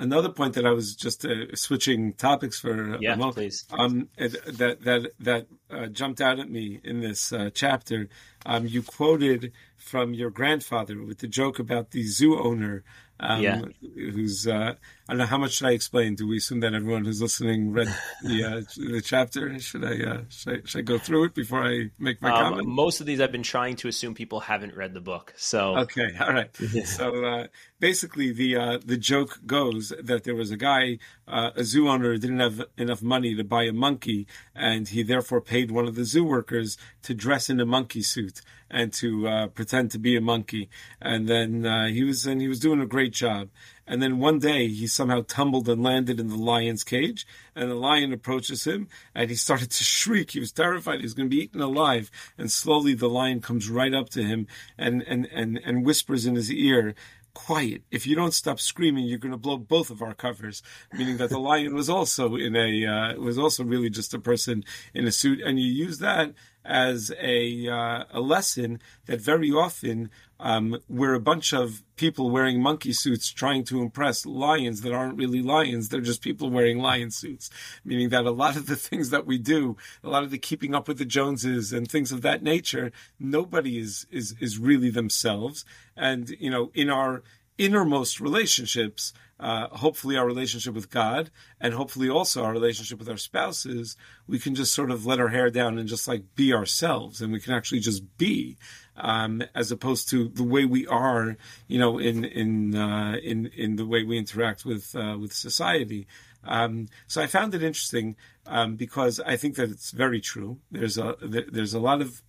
[0.00, 3.66] Another point that I was just uh, switching topics for yeah, a moment, please.
[3.70, 8.08] Um, that that that uh, jumped out at me in this uh, chapter.
[8.46, 12.82] Um, you quoted from your grandfather with the joke about the zoo owner
[13.20, 13.62] um, yeah.
[13.94, 14.74] who's uh,
[15.10, 16.14] I don't know how much should I explain.
[16.14, 17.92] Do we assume that everyone who's listening read
[18.22, 18.60] the uh,
[18.92, 19.58] the chapter?
[19.58, 22.36] Should I, uh, should I, should I go through it before I make my um,
[22.36, 22.68] comment?
[22.68, 25.34] Most of these I've been trying to assume people haven't read the book.
[25.36, 26.54] So okay, all right.
[26.84, 27.46] so uh,
[27.80, 32.16] basically, the uh, the joke goes that there was a guy, uh, a zoo owner,
[32.16, 36.04] didn't have enough money to buy a monkey, and he therefore paid one of the
[36.04, 40.20] zoo workers to dress in a monkey suit and to uh, pretend to be a
[40.20, 40.70] monkey.
[41.00, 43.48] And then uh, he was and he was doing a great job.
[43.90, 47.26] And then one day he somehow tumbled and landed in the lion's cage,
[47.56, 50.30] and the lion approaches him, and he started to shriek.
[50.30, 52.08] He was terrified he was going to be eaten alive.
[52.38, 54.46] And slowly the lion comes right up to him
[54.78, 56.94] and and and, and whispers in his ear,
[57.34, 57.82] quiet.
[57.90, 60.62] If you don't stop screaming, you're going to blow both of our covers.
[60.92, 64.64] Meaning that the lion was also in a uh, was also really just a person
[64.94, 66.32] in a suit, and you use that
[66.64, 72.62] as a uh, a lesson that very often um, we're a bunch of people wearing
[72.62, 75.88] monkey suits trying to impress lions that aren't really lions.
[75.88, 77.50] They're just people wearing lion suits.
[77.84, 80.74] Meaning that a lot of the things that we do, a lot of the keeping
[80.74, 85.64] up with the Joneses and things of that nature, nobody is is is really themselves.
[85.96, 87.22] And you know, in our
[87.58, 93.16] innermost relationships, uh, hopefully our relationship with God, and hopefully also our relationship with our
[93.16, 97.20] spouses, we can just sort of let our hair down and just like be ourselves,
[97.20, 98.56] and we can actually just be,
[98.96, 101.36] um, as opposed to the way we are,
[101.68, 106.06] you know, in in uh, in in the way we interact with uh, with society.
[106.44, 110.58] Um, so I found it interesting um, because I think that it's very true.
[110.70, 112.22] There's a there's a lot of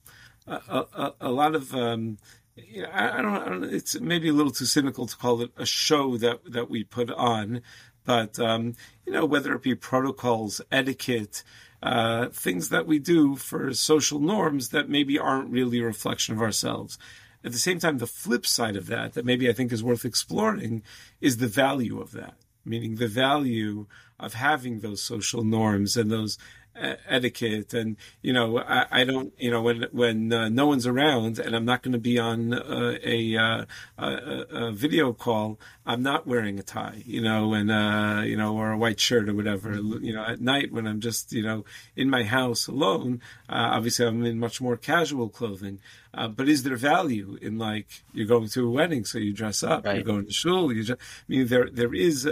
[0.48, 2.18] a, a, a lot of um,
[2.58, 5.66] I, I, don't, I, don't, It's maybe a little too cynical to call it a
[5.66, 7.62] show that that we put on,
[8.06, 11.44] but um, you know, whether it be protocols, etiquette,
[11.82, 16.42] uh, things that we do for social norms that maybe aren't really a reflection of
[16.42, 16.98] ourselves.
[17.44, 20.06] At the same time, the flip side of that, that maybe I think is worth
[20.06, 20.84] exploring,
[21.20, 22.36] is the value of that.
[22.64, 23.88] Meaning the value
[24.20, 26.38] of having those social norms and those
[26.76, 27.74] etiquette.
[27.74, 31.56] And you know I, I, don't you know when when uh, no one's around and
[31.56, 33.66] I'm not going to be on uh, a, uh,
[33.98, 38.58] a, a, video call I'm not wearing a tie you know and uh, you know
[38.58, 39.74] or a white shirt or whatever.
[39.74, 44.06] You know at night when I'm just you know in my house alone uh, obviously
[44.06, 45.80] I'm in much more casual clothing
[46.14, 49.64] uh, but is there value in like you're going to a wedding so you dress
[49.64, 49.96] up right.
[49.96, 52.26] you're going to shul you just, I mean there there is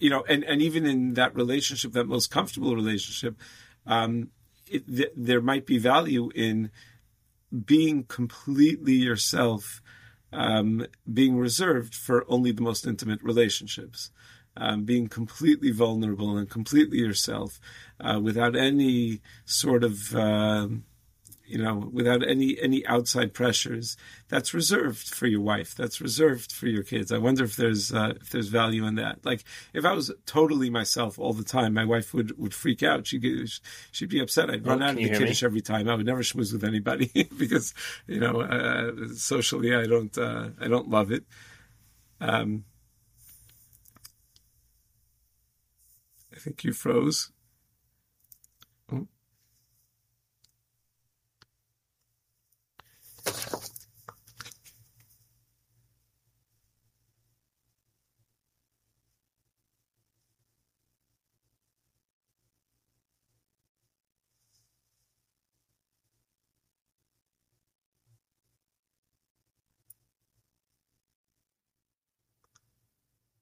[0.00, 3.36] you know, and, and even in that relationship, that most comfortable relationship,
[3.86, 4.30] um,
[4.66, 6.70] it, th- there might be value in
[7.64, 9.82] being completely yourself,
[10.32, 14.10] um, being reserved for only the most intimate relationships,
[14.56, 17.60] um, being completely vulnerable and completely yourself,
[18.00, 20.68] uh, without any sort of uh,
[21.50, 23.96] you know, without any any outside pressures.
[24.28, 25.74] That's reserved for your wife.
[25.74, 27.10] That's reserved for your kids.
[27.10, 29.24] I wonder if there's uh, if there's value in that.
[29.24, 29.42] Like
[29.74, 33.08] if I was totally myself all the time, my wife would would freak out.
[33.08, 33.50] She would
[33.90, 34.48] she'd be upset.
[34.48, 35.88] I'd run oh, out of the kiddush every time.
[35.88, 37.74] I would never schmooze with anybody because
[38.06, 41.24] you know uh, socially I don't uh, I don't love it.
[42.20, 42.64] Um,
[46.32, 47.32] I think you froze.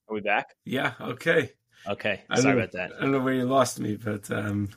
[0.08, 0.54] Are we back?
[0.64, 0.94] Yeah.
[1.00, 1.52] Okay.
[1.86, 2.22] Okay.
[2.34, 2.92] Sorry know, about that.
[2.96, 4.70] I don't know where you lost me, but um,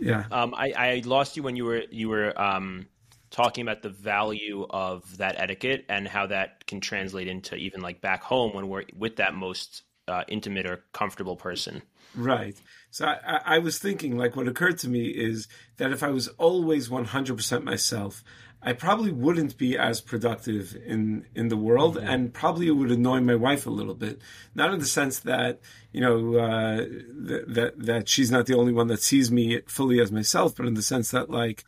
[0.00, 0.24] yeah.
[0.30, 2.86] Um, I, I lost you when you were you were um,
[3.34, 8.00] talking about the value of that etiquette and how that can translate into even like
[8.00, 11.82] back home when we're with that most uh, intimate or comfortable person.
[12.14, 12.56] Right.
[12.92, 16.28] So I, I was thinking, like, what occurred to me is that if I was
[16.28, 18.22] always 100% myself,
[18.62, 22.06] I probably wouldn't be as productive in in the world, mm-hmm.
[22.06, 24.20] and probably it would annoy my wife a little bit.
[24.54, 25.60] Not in the sense that
[25.92, 30.00] you know uh, that, that that she's not the only one that sees me fully
[30.00, 31.64] as myself, but in the sense that like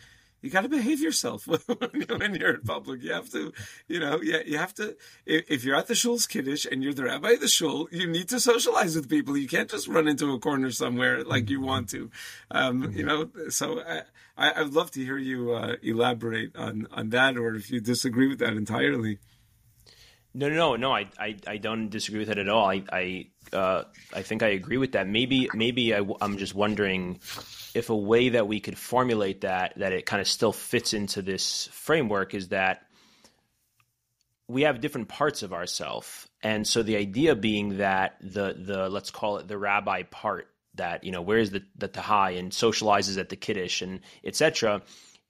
[0.47, 1.47] you got to behave yourself
[2.19, 3.03] when you're in public.
[3.03, 3.53] You have to,
[3.89, 4.97] you know, yeah, you have to.
[5.27, 8.29] If you're at the shul's kiddush and you're the rabbi of the shul, you need
[8.29, 9.37] to socialize with people.
[9.37, 12.13] You can't just run into a corner somewhere like you want to,
[12.53, 13.29] um, you know.
[13.49, 14.03] So I,
[14.37, 18.29] I, would love to hear you uh, elaborate on on that, or if you disagree
[18.29, 19.19] with that entirely.
[20.33, 20.93] No, no, no.
[20.93, 22.69] I, I, I don't disagree with it at all.
[22.69, 23.27] I, I,
[23.57, 25.09] uh, I think I agree with that.
[25.09, 27.21] Maybe, maybe I, I'm just wondering
[27.77, 31.23] if a way that we could formulate that that it kind of still fits into
[31.23, 32.83] this framework is that
[34.49, 36.29] we have different parts of ourself.
[36.43, 41.05] And so the idea being that the the let's call it the rabbi part that
[41.05, 44.83] you know where's the the tahai and socializes at the kiddush and etc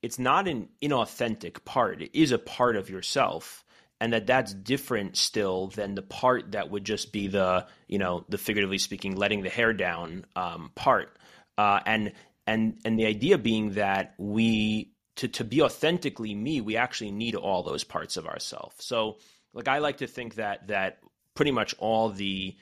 [0.02, 2.02] it's not an inauthentic part.
[2.02, 3.64] It is a part of yourself.
[4.00, 8.26] And that that's different still than the part that would just be the you know
[8.28, 11.16] the figuratively speaking letting the hair down um, part.
[11.56, 12.12] Uh, and
[12.46, 17.34] and and the idea being that we to to be authentically me, we actually need
[17.34, 18.84] all those parts of ourselves.
[18.84, 19.18] So,
[19.52, 20.98] like I like to think that that
[21.34, 22.56] pretty much all the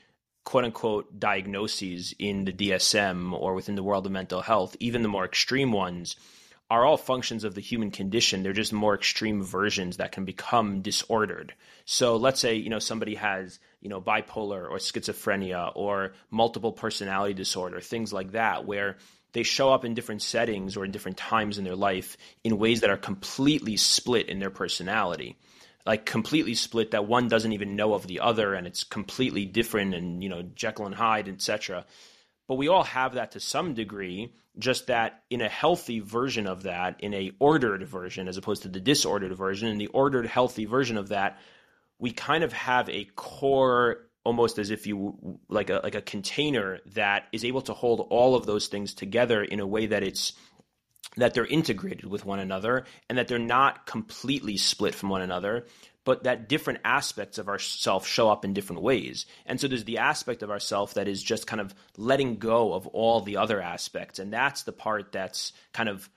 [0.44, 5.08] quote unquote diagnoses in the DSM or within the world of mental health, even the
[5.08, 6.16] more extreme ones,
[6.70, 8.42] are all functions of the human condition.
[8.42, 11.54] They're just more extreme versions that can become disordered.
[11.84, 17.34] So let's say, you know, somebody has, you know, bipolar or schizophrenia or multiple personality
[17.34, 18.96] disorder, things like that, where
[19.34, 22.80] they show up in different settings or in different times in their life in ways
[22.80, 25.36] that are completely split in their personality.
[25.84, 29.94] Like completely split that one doesn't even know of the other and it's completely different
[29.94, 31.84] and you know jekyll and hyde etc
[32.48, 36.62] but we all have that to some degree just that in a healthy version of
[36.62, 40.64] that in a ordered version as opposed to the disordered version in the ordered healthy
[40.64, 41.38] version of that
[41.98, 46.80] we kind of have a core almost as if you like a like a container
[46.94, 50.32] that is able to hold all of those things together in a way that it's
[51.16, 55.66] that they're integrated with one another and that they're not completely split from one another
[56.04, 59.26] but that different aspects of ourself show up in different ways.
[59.46, 62.86] And so there's the aspect of ourself that is just kind of letting go of
[62.88, 64.18] all the other aspects.
[64.18, 66.08] And that's the part that's kind of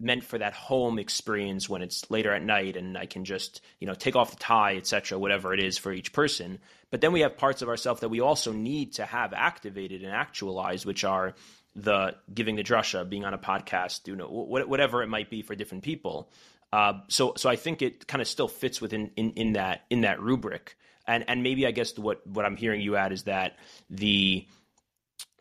[0.00, 3.86] meant for that home experience when it's later at night and I can just, you
[3.86, 6.58] know, take off the tie, etc., whatever it is for each person.
[6.90, 10.12] But then we have parts of ourselves that we also need to have activated and
[10.12, 11.34] actualized, which are
[11.74, 15.54] the giving the drasha, being on a podcast, you know, whatever it might be for
[15.54, 16.30] different people.
[16.72, 20.02] Uh, so, so I think it kind of still fits within in, in that in
[20.02, 20.76] that rubric.
[21.06, 23.56] And and maybe I guess what what I'm hearing you at is that
[23.90, 24.46] the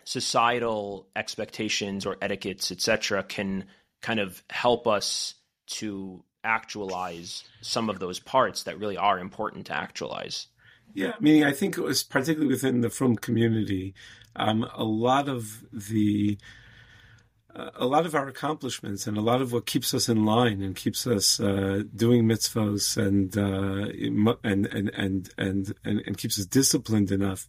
[0.04, 3.66] societal expectations or etiquettes, etc., can
[4.02, 5.36] kind of help us
[5.68, 10.48] to actualize some of those parts that really are important to actualize.
[10.94, 13.94] Yeah, I mean, I think it was particularly within the Frum community,
[14.36, 16.38] um, a lot of the
[17.54, 20.62] uh, a lot of our accomplishments and a lot of what keeps us in line
[20.62, 23.92] and keeps us uh, doing mitzvos and, uh,
[24.44, 27.48] and, and, and and and and keeps us disciplined enough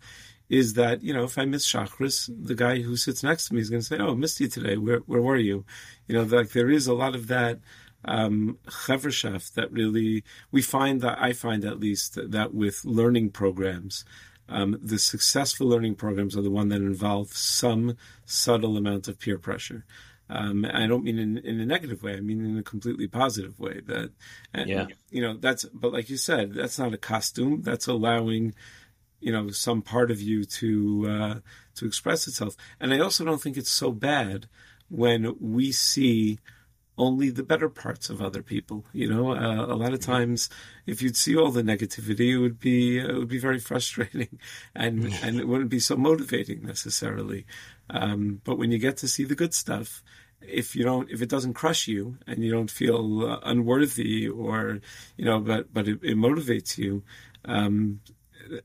[0.52, 3.62] is that you know if I miss Shacharis, the guy who sits next to me
[3.62, 4.76] is going to say, "Oh, missed you today.
[4.76, 5.64] Where where were you?"
[6.06, 7.60] You know, like there is a lot of that
[8.04, 14.04] um, that really we find that I find at least that with learning programs.
[14.46, 17.96] Um, the successful learning programs are the one that involve some
[18.26, 19.86] subtle amount of peer pressure.
[20.28, 22.14] Um, I don't mean in, in a negative way.
[22.14, 23.80] I mean in a completely positive way.
[23.86, 24.10] That,
[24.52, 25.64] and, yeah, you know, that's.
[25.64, 27.62] But like you said, that's not a costume.
[27.62, 28.54] That's allowing
[29.22, 31.34] you know some part of you to uh,
[31.76, 32.56] to express itself.
[32.80, 34.48] And I also don't think it's so bad
[34.88, 36.38] when we see
[36.98, 38.84] only the better parts of other people.
[38.92, 40.50] You know, uh, a lot of times,
[40.86, 44.38] if you'd see all the negativity, it would be it would be very frustrating,
[44.74, 47.46] and and it wouldn't be so motivating necessarily.
[47.90, 50.02] Um, but when you get to see the good stuff,
[50.40, 54.80] if you don't, if it doesn't crush you and you don't feel uh, unworthy, or
[55.16, 57.02] you know, but but it, it motivates you.
[57.44, 58.00] Um,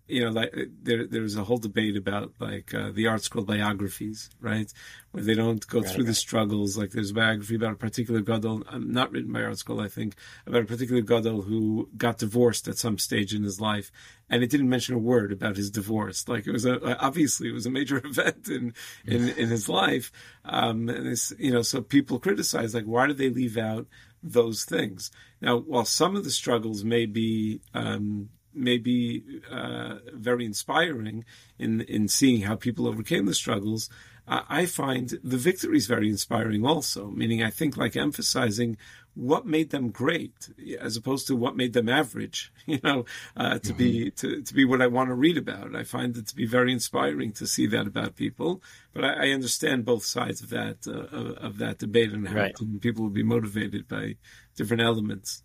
[0.07, 4.71] you know, like there, there's a whole debate about like uh, the ArtScroll biographies, right?
[5.11, 6.07] Where they don't go right, through right.
[6.07, 6.77] the struggles.
[6.77, 10.15] Like there's a biography about a particular gadol, um, not written by ArtScroll, I think,
[10.45, 13.91] about a particular gadol who got divorced at some stage in his life,
[14.29, 16.27] and it didn't mention a word about his divorce.
[16.27, 18.73] Like it was a obviously it was a major event in
[19.05, 20.11] in, in his life,
[20.45, 23.87] um, and it's you know, so people criticize like why did they leave out
[24.23, 25.11] those things?
[25.41, 31.25] Now, while some of the struggles may be um, may be uh, very inspiring
[31.57, 33.89] in in seeing how people overcame the struggles.
[34.29, 38.75] I find the victories very inspiring also, meaning I think like emphasizing
[39.17, 40.49] what made them great
[40.79, 43.05] as opposed to what made them average, you know,
[43.35, 43.77] uh, to mm-hmm.
[43.77, 45.75] be, to, to be what I want to read about.
[45.75, 48.61] I find it to be very inspiring to see that about people,
[48.93, 52.35] but I, I understand both sides of that, uh, of, of, that debate and how
[52.35, 52.55] right.
[52.81, 54.17] people will be motivated by
[54.55, 55.41] different elements.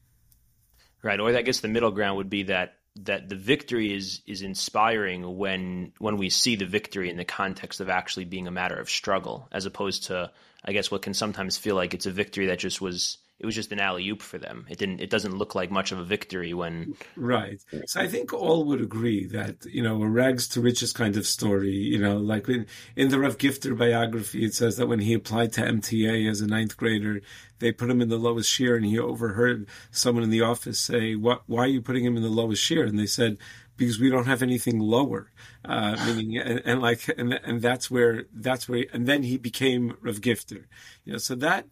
[1.02, 1.18] Right.
[1.18, 5.38] Or I guess the middle ground would be that that the victory is is inspiring
[5.38, 8.90] when when we see the victory in the context of actually being a matter of
[8.90, 10.30] struggle, as opposed to
[10.64, 13.56] I guess what can sometimes feel like it's a victory that just was it was
[13.56, 14.66] just an alley oop for them.
[14.70, 15.00] It didn't.
[15.00, 16.94] It doesn't look like much of a victory when.
[17.16, 17.60] Right.
[17.86, 21.26] So I think all would agree that you know a rags to riches kind of
[21.26, 21.72] story.
[21.72, 25.52] You know, like in, in the Rav Gifter biography, it says that when he applied
[25.54, 27.20] to MTA as a ninth grader,
[27.58, 31.16] they put him in the lowest shiur, and he overheard someone in the office say,
[31.16, 31.42] "What?
[31.46, 33.38] Why are you putting him in the lowest shiur?" And they said,
[33.76, 35.32] because we don't have anything lower.
[35.64, 39.96] Uh, meaning, and, and, like, and, and that's where, that's where, and then he became
[40.00, 40.66] Rav Gifter.
[41.04, 41.66] You know, so that,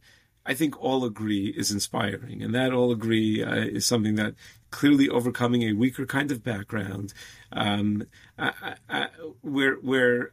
[0.47, 4.35] I think all agree is inspiring, and that all agree uh, is something that
[4.71, 7.13] clearly overcoming a weaker kind of background,
[7.53, 8.05] um,
[8.39, 9.09] I, I,
[9.43, 10.33] where where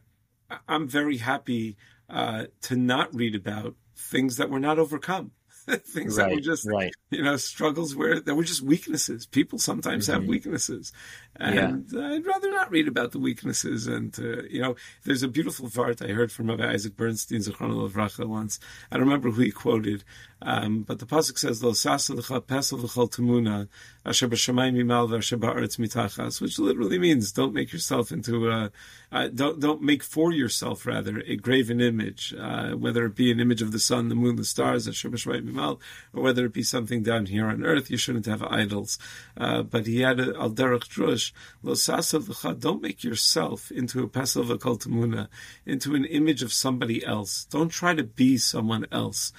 [0.66, 1.76] I'm very happy
[2.08, 5.32] uh, to not read about things that were not overcome.
[5.84, 6.92] things right, that were just right.
[7.10, 9.26] you know struggles where that were just weaknesses.
[9.26, 10.20] People sometimes mm-hmm.
[10.20, 10.92] have weaknesses,
[11.36, 12.00] and yeah.
[12.06, 13.86] I'd rather not read about the weaknesses.
[13.86, 18.26] And uh, you know, there's a beautiful part I heard from Isaac Bernstein Zechron Racha
[18.26, 18.58] once.
[18.90, 20.04] I don't remember who he quoted,
[20.40, 23.68] um, but the pasuk says, "Lo sasa l'cha pesel v'chol temuna
[24.06, 28.70] asher b'shamayim mimal v'asher ba'aretz mitachas," which literally means don't make yourself into a
[29.12, 33.40] uh, don't don't make for yourself rather a graven image, uh, whether it be an
[33.40, 37.02] image of the sun, the moon, the stars, asher b'shamayim or whether it be something
[37.02, 37.90] down here on earth.
[37.90, 38.98] You shouldn't have idols.
[39.36, 41.32] Uh, but he had al derech drush,
[41.62, 42.20] "Lo sasa.
[42.54, 45.28] Don't make yourself into a pesel temuna,
[45.66, 47.44] into an image of somebody else.
[47.46, 49.32] Don't try to be someone else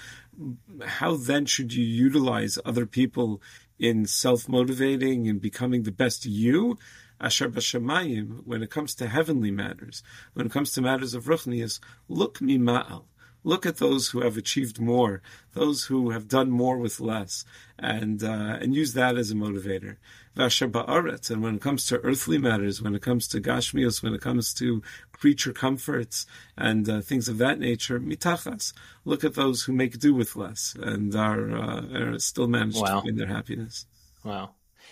[0.85, 3.41] how then should you utilize other people
[3.77, 6.77] in self-motivating and becoming the best you?
[7.21, 10.01] Asher b'shamayim, when it comes to heavenly matters,
[10.33, 13.03] when it comes to matters of ruchnias, look mima'al.
[13.43, 15.21] Look at those who have achieved more,
[15.53, 17.45] those who have done more with less,
[17.77, 19.97] and uh, and use that as a motivator.
[20.35, 24.53] And when it comes to earthly matters, when it comes to gashmios, when it comes
[24.55, 24.81] to
[25.11, 26.25] creature comforts
[26.57, 28.73] and uh, things of that nature, mitachas.
[29.03, 33.01] Look at those who make do with less and are, uh, are still managed wow.
[33.01, 33.85] to find their happiness.
[34.23, 34.51] Wow.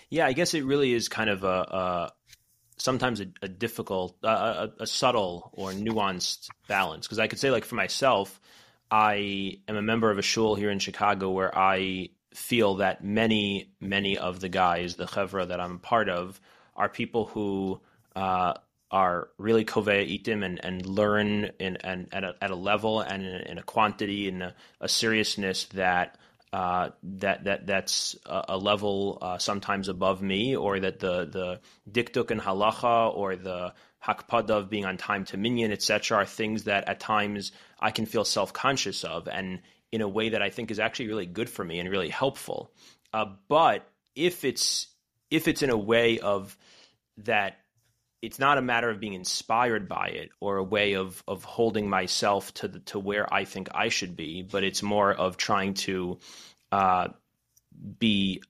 [0.09, 2.11] Yeah, I guess it really is kind of a, a
[2.77, 7.07] sometimes a, a difficult, a, a, subtle or nuanced balance.
[7.07, 8.39] Because I could say, like for myself,
[8.89, 13.71] I am a member of a shul here in Chicago where I feel that many,
[13.81, 16.39] many of the guys, the chevra that I'm a part of,
[16.75, 17.81] are people who
[18.15, 18.53] uh,
[18.91, 23.23] are really kovea itim and, and learn in, and at, a, at a level and
[23.25, 26.17] in, in a quantity and a, a seriousness that
[26.53, 31.59] uh, that that that's a, level uh, sometimes above me, or that the the
[31.91, 33.73] dikduk and halacha or the
[34.05, 38.05] hakpada of being on time to minyan, etc., are things that at times I can
[38.05, 39.59] feel self conscious of, and
[39.91, 42.71] in a way that I think is actually really good for me and really helpful.
[43.13, 44.87] Uh, but if it's
[45.29, 46.57] if it's in a way of
[47.17, 47.57] that
[48.21, 51.89] it's not a matter of being inspired by it or a way of of holding
[51.89, 55.75] myself to the, to where I think I should be, but it's more of trying
[55.75, 56.19] to
[56.71, 57.09] uh,
[57.99, 58.41] be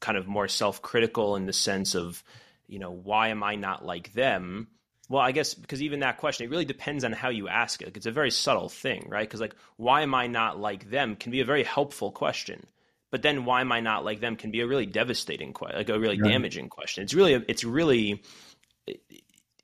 [0.00, 2.22] kind of more self critical in the sense of,
[2.66, 4.68] you know, why am I not like them?
[5.08, 7.96] Well, I guess because even that question, it really depends on how you ask it.
[7.96, 9.26] It's a very subtle thing, right?
[9.26, 12.64] Because like, why am I not like them can be a very helpful question,
[13.10, 15.88] but then why am I not like them can be a really devastating question, like
[15.88, 16.30] a really right.
[16.30, 17.04] damaging question.
[17.04, 18.22] It's really, it's really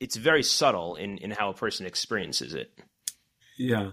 [0.03, 2.77] it's very subtle in in how a person experiences it.
[3.57, 3.91] Yeah,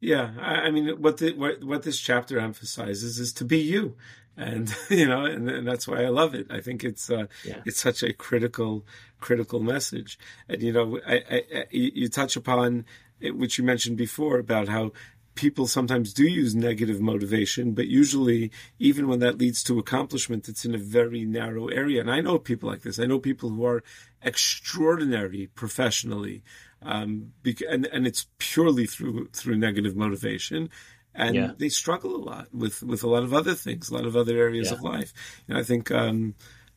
[0.00, 0.30] yeah.
[0.40, 3.96] I, I mean, what the, what what this chapter emphasizes is to be you,
[4.36, 6.46] and you know, and, and that's why I love it.
[6.48, 7.60] I think it's uh, yeah.
[7.66, 8.86] it's such a critical
[9.20, 10.16] critical message,
[10.48, 12.84] and you know, I, I, I you touch upon
[13.20, 14.92] which you mentioned before about how
[15.38, 20.64] people sometimes do use negative motivation, but usually, even when that leads to accomplishment, it's
[20.64, 22.00] in a very narrow area.
[22.00, 22.98] And I know people like this.
[22.98, 23.84] I know people who are
[24.20, 26.42] extraordinary professionally,
[26.82, 27.32] um,
[27.70, 30.70] and and it's purely through through negative motivation.
[31.14, 31.50] And yeah.
[31.56, 34.36] they struggle a lot with, with a lot of other things, a lot of other
[34.36, 34.74] areas yeah.
[34.74, 35.12] of life.
[35.48, 36.34] And I think um,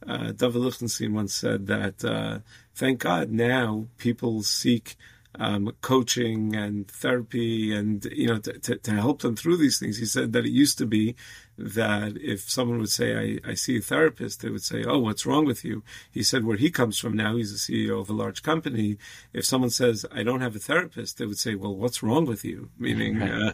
[0.07, 2.39] uh, David Lichtenstein once said that, uh,
[2.73, 4.95] thank God now people seek
[5.35, 9.97] um, coaching and therapy and, you know, to, to, to, help them through these things.
[9.97, 11.15] He said that it used to be
[11.57, 15.25] that if someone would say, I, I see a therapist, they would say, Oh, what's
[15.25, 15.83] wrong with you?
[16.11, 18.97] He said, where he comes from now, he's a CEO of a large company.
[19.33, 22.43] If someone says, I don't have a therapist, they would say, well, what's wrong with
[22.43, 22.69] you?
[22.77, 23.53] Meaning, uh,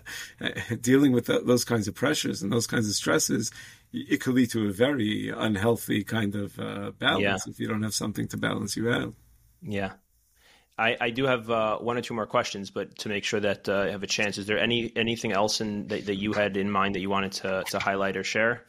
[0.81, 3.51] dealing with those kinds of pressures and those kinds of stresses,
[3.93, 7.51] it could lead to a very unhealthy kind of uh, balance yeah.
[7.51, 9.13] if you don't have something to balance you out.
[9.61, 9.93] Yeah.
[10.77, 13.67] I, I do have uh, one or two more questions, but to make sure that
[13.67, 16.55] uh, I have a chance, is there any anything else in, that, that you had
[16.55, 18.63] in mind that you wanted to, to highlight or share?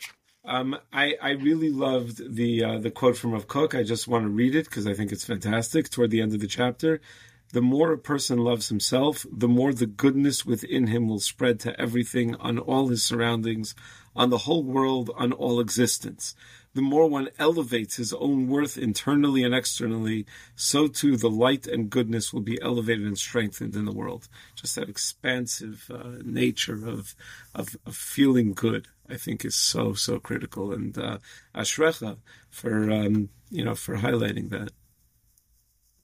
[0.44, 3.74] Um, I, I really loved the uh, the quote from Rav Kook.
[3.74, 5.90] I just want to read it because I think it's fantastic.
[5.90, 7.02] Toward the end of the chapter,
[7.52, 11.78] the more a person loves himself, the more the goodness within him will spread to
[11.78, 13.74] everything on all his surroundings,
[14.16, 16.34] on the whole world, on all existence
[16.78, 20.24] the more one elevates his own worth internally and externally,
[20.54, 24.28] so too the light and goodness will be elevated and strengthened in the world.
[24.54, 27.16] Just that expansive uh, nature of,
[27.52, 30.72] of, of feeling good, I think, is so so critical.
[30.72, 31.18] And uh,
[31.52, 32.18] ashrecha
[32.48, 34.70] for um, you know for highlighting that.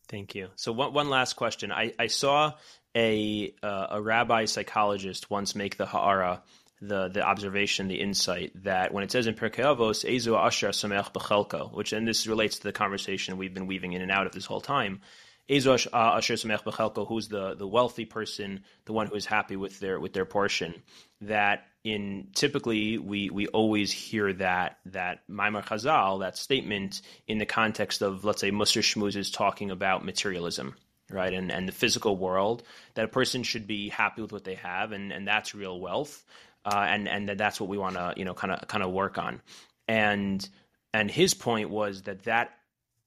[0.08, 0.48] Thank you.
[0.56, 1.70] So one one last question.
[1.70, 2.54] I, I saw
[2.96, 6.42] a uh, a rabbi psychologist once make the ha'ara
[6.80, 11.12] the the observation, the insight that when it says in Pirkei Avos, "Ezu Asher Samech
[11.12, 14.32] Bechelko," which and this relates to the conversation we've been weaving in and out of
[14.32, 15.00] this whole time.
[15.48, 19.56] Ezu uh, Asher Samech Bechelko, who's the the wealthy person, the one who is happy
[19.56, 20.82] with their with their portion.
[21.20, 27.46] That in typically we we always hear that that Maamar Chazal that statement in the
[27.46, 30.74] context of let's say Musar Shmuz is talking about materialism
[31.10, 32.62] right and and the physical world
[32.94, 36.24] that a person should be happy with what they have and and that's real wealth
[36.64, 39.18] uh, and and that's what we want to you know kind of kind of work
[39.18, 39.42] on.
[39.86, 40.46] And
[40.92, 42.50] and his point was that that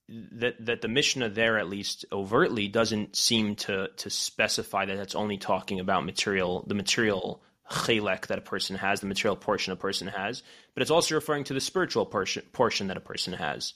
[0.10, 5.16] that that the Mishnah there at least overtly doesn't seem to to specify that that's
[5.16, 9.76] only talking about material the material chelek that a person has, the material portion a
[9.76, 10.42] person has,
[10.74, 13.74] but it's also referring to the spiritual portion portion that a person has.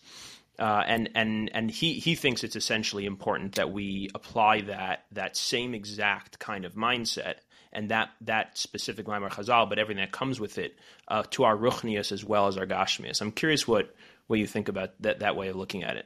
[0.60, 5.36] Uh, and and and he he thinks it's essentially important that we apply that that
[5.36, 7.36] same exact kind of mindset
[7.74, 11.56] and that that specific Maamar Chazal, but everything that comes with it, uh, to our
[11.56, 13.22] ruchnius as well as our gashmias.
[13.22, 13.94] I'm curious what
[14.28, 16.06] what you think about that that way of looking at it.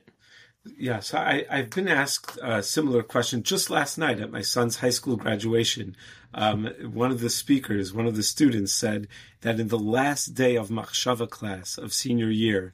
[0.78, 4.78] Yeah, so I, I've been asked a similar question just last night at my son's
[4.78, 5.96] high school graduation.
[6.34, 9.08] Um, one of the speakers, one of the students said
[9.42, 12.74] that in the last day of Machshava class of senior year,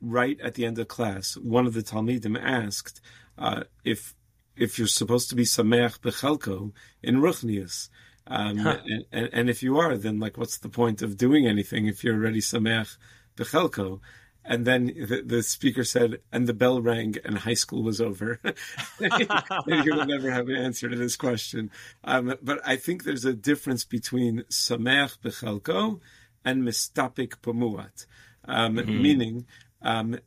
[0.00, 3.00] right at the end of class, one of the Talmidim asked
[3.38, 4.14] uh, if
[4.56, 6.72] if you're supposed to be Sameach Bechelko
[7.02, 7.88] in Ruchnius.
[8.30, 8.78] Um, huh.
[8.84, 12.04] and, and, and, if you are, then like, what's the point of doing anything if
[12.04, 12.98] you're already sameach
[13.36, 14.00] bechelko?
[14.44, 18.40] And then the, the, speaker said, and the bell rang and high school was over.
[19.00, 21.70] you will never have an answer to this question.
[22.04, 26.00] Um, but I think there's a difference between sameach bechelko
[26.44, 28.06] and mistapik bemuat,
[28.46, 29.02] um, mm-hmm.
[29.02, 29.46] meaning
[29.82, 30.18] um,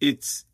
[0.00, 0.44] it's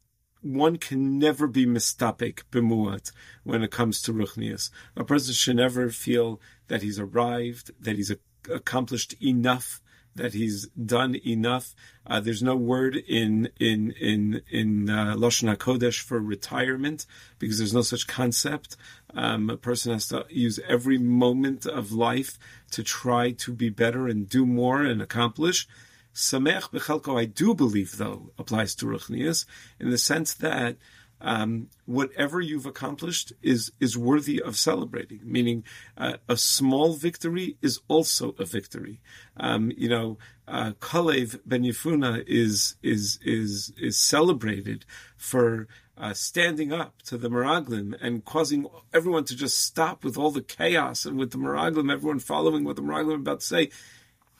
[0.40, 3.10] one can never be mistapik bemuat
[3.42, 4.70] when it comes to ruchnias.
[4.96, 8.12] A person should never feel that he's arrived, that he's
[8.50, 9.80] accomplished enough,
[10.14, 11.74] that he's done enough.
[12.06, 17.06] Uh, there's no word in in in in uh, Lashon Hakodesh for retirement
[17.38, 18.76] because there's no such concept.
[19.14, 22.38] Um, a person has to use every moment of life
[22.72, 25.66] to try to be better and do more and accomplish.
[26.14, 29.44] Samech bechelko, I do believe, though, applies to Ruchnias
[29.78, 30.78] in the sense that
[31.20, 35.20] um, whatever you've accomplished is is worthy of celebrating.
[35.24, 35.64] Meaning,
[35.96, 39.00] uh, a small victory is also a victory.
[39.36, 44.84] Um, you know, uh, Kalev ben Yefuna is is is is celebrated
[45.16, 50.30] for uh, standing up to the Meraglim and causing everyone to just stop with all
[50.30, 53.70] the chaos and with the Meraglim, everyone following what the Meraglim are about to say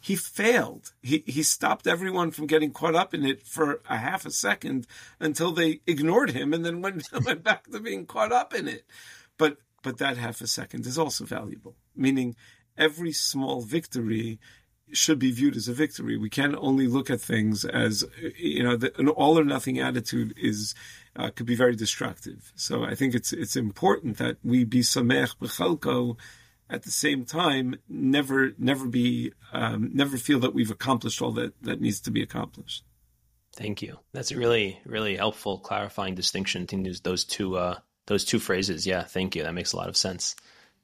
[0.07, 0.93] he failed.
[1.03, 4.87] He he stopped everyone from getting caught up in it for a half a second
[5.19, 8.85] until they ignored him and then went went back to being caught up in it.
[9.37, 11.75] But but that half a second is also valuable.
[11.97, 12.37] Meaning
[12.79, 14.39] every small victory
[14.93, 16.17] should be viewed as a victory.
[16.17, 18.05] We can't only look at things as
[18.39, 20.73] you know the, an all or nothing attitude is
[21.17, 22.53] uh, could be very destructive.
[22.55, 26.17] So I think it's it's important that we be samech b'chalko
[26.69, 31.61] at the same time never never be um, never feel that we've accomplished all that
[31.63, 32.85] that needs to be accomplished.
[33.55, 33.99] Thank you.
[34.13, 38.87] That's a really really helpful clarifying distinction between those, those two uh, those two phrases.
[38.87, 39.43] Yeah thank you.
[39.45, 40.37] That makes a lot of sense.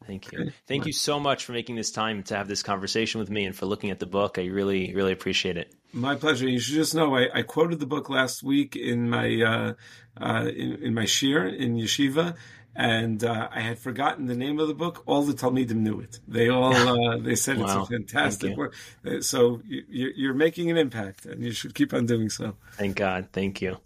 [0.06, 0.50] Thank you.
[0.66, 3.54] Thank you so much for making this time to have this conversation with me and
[3.54, 4.38] for looking at the book.
[4.38, 5.72] I really really appreciate it.
[5.92, 6.48] My pleasure.
[6.48, 9.74] You should just know I, I quoted the book last week in my uh,
[10.20, 12.36] uh, in, in, my shiur in yeshiva,
[12.74, 15.02] and uh, I had forgotten the name of the book.
[15.06, 16.20] All the Talmidim knew it.
[16.26, 17.64] They all uh, they said wow.
[17.64, 18.74] it's a fantastic work.
[19.06, 22.56] Uh, so you, are making an impact, and you should keep on doing so.
[22.72, 23.28] Thank God.
[23.32, 23.76] Thank you.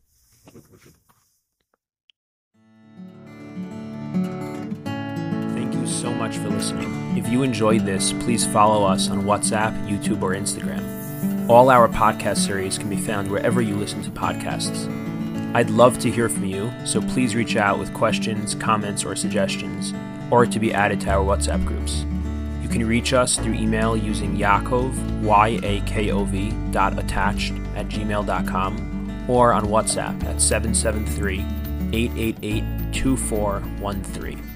[4.85, 7.17] Thank you so much for listening.
[7.17, 11.49] If you enjoyed this, please follow us on WhatsApp, YouTube, or Instagram.
[11.49, 15.06] All our podcast series can be found wherever you listen to podcasts.
[15.57, 19.95] I'd love to hear from you, so please reach out with questions, comments, or suggestions,
[20.31, 22.05] or to be added to our WhatsApp groups.
[22.61, 29.65] You can reach us through email using Yaakov, Y-A-K-O-V, dot attached at gmail.com, or on
[29.65, 31.39] WhatsApp at 773
[31.95, 34.56] 888 2413.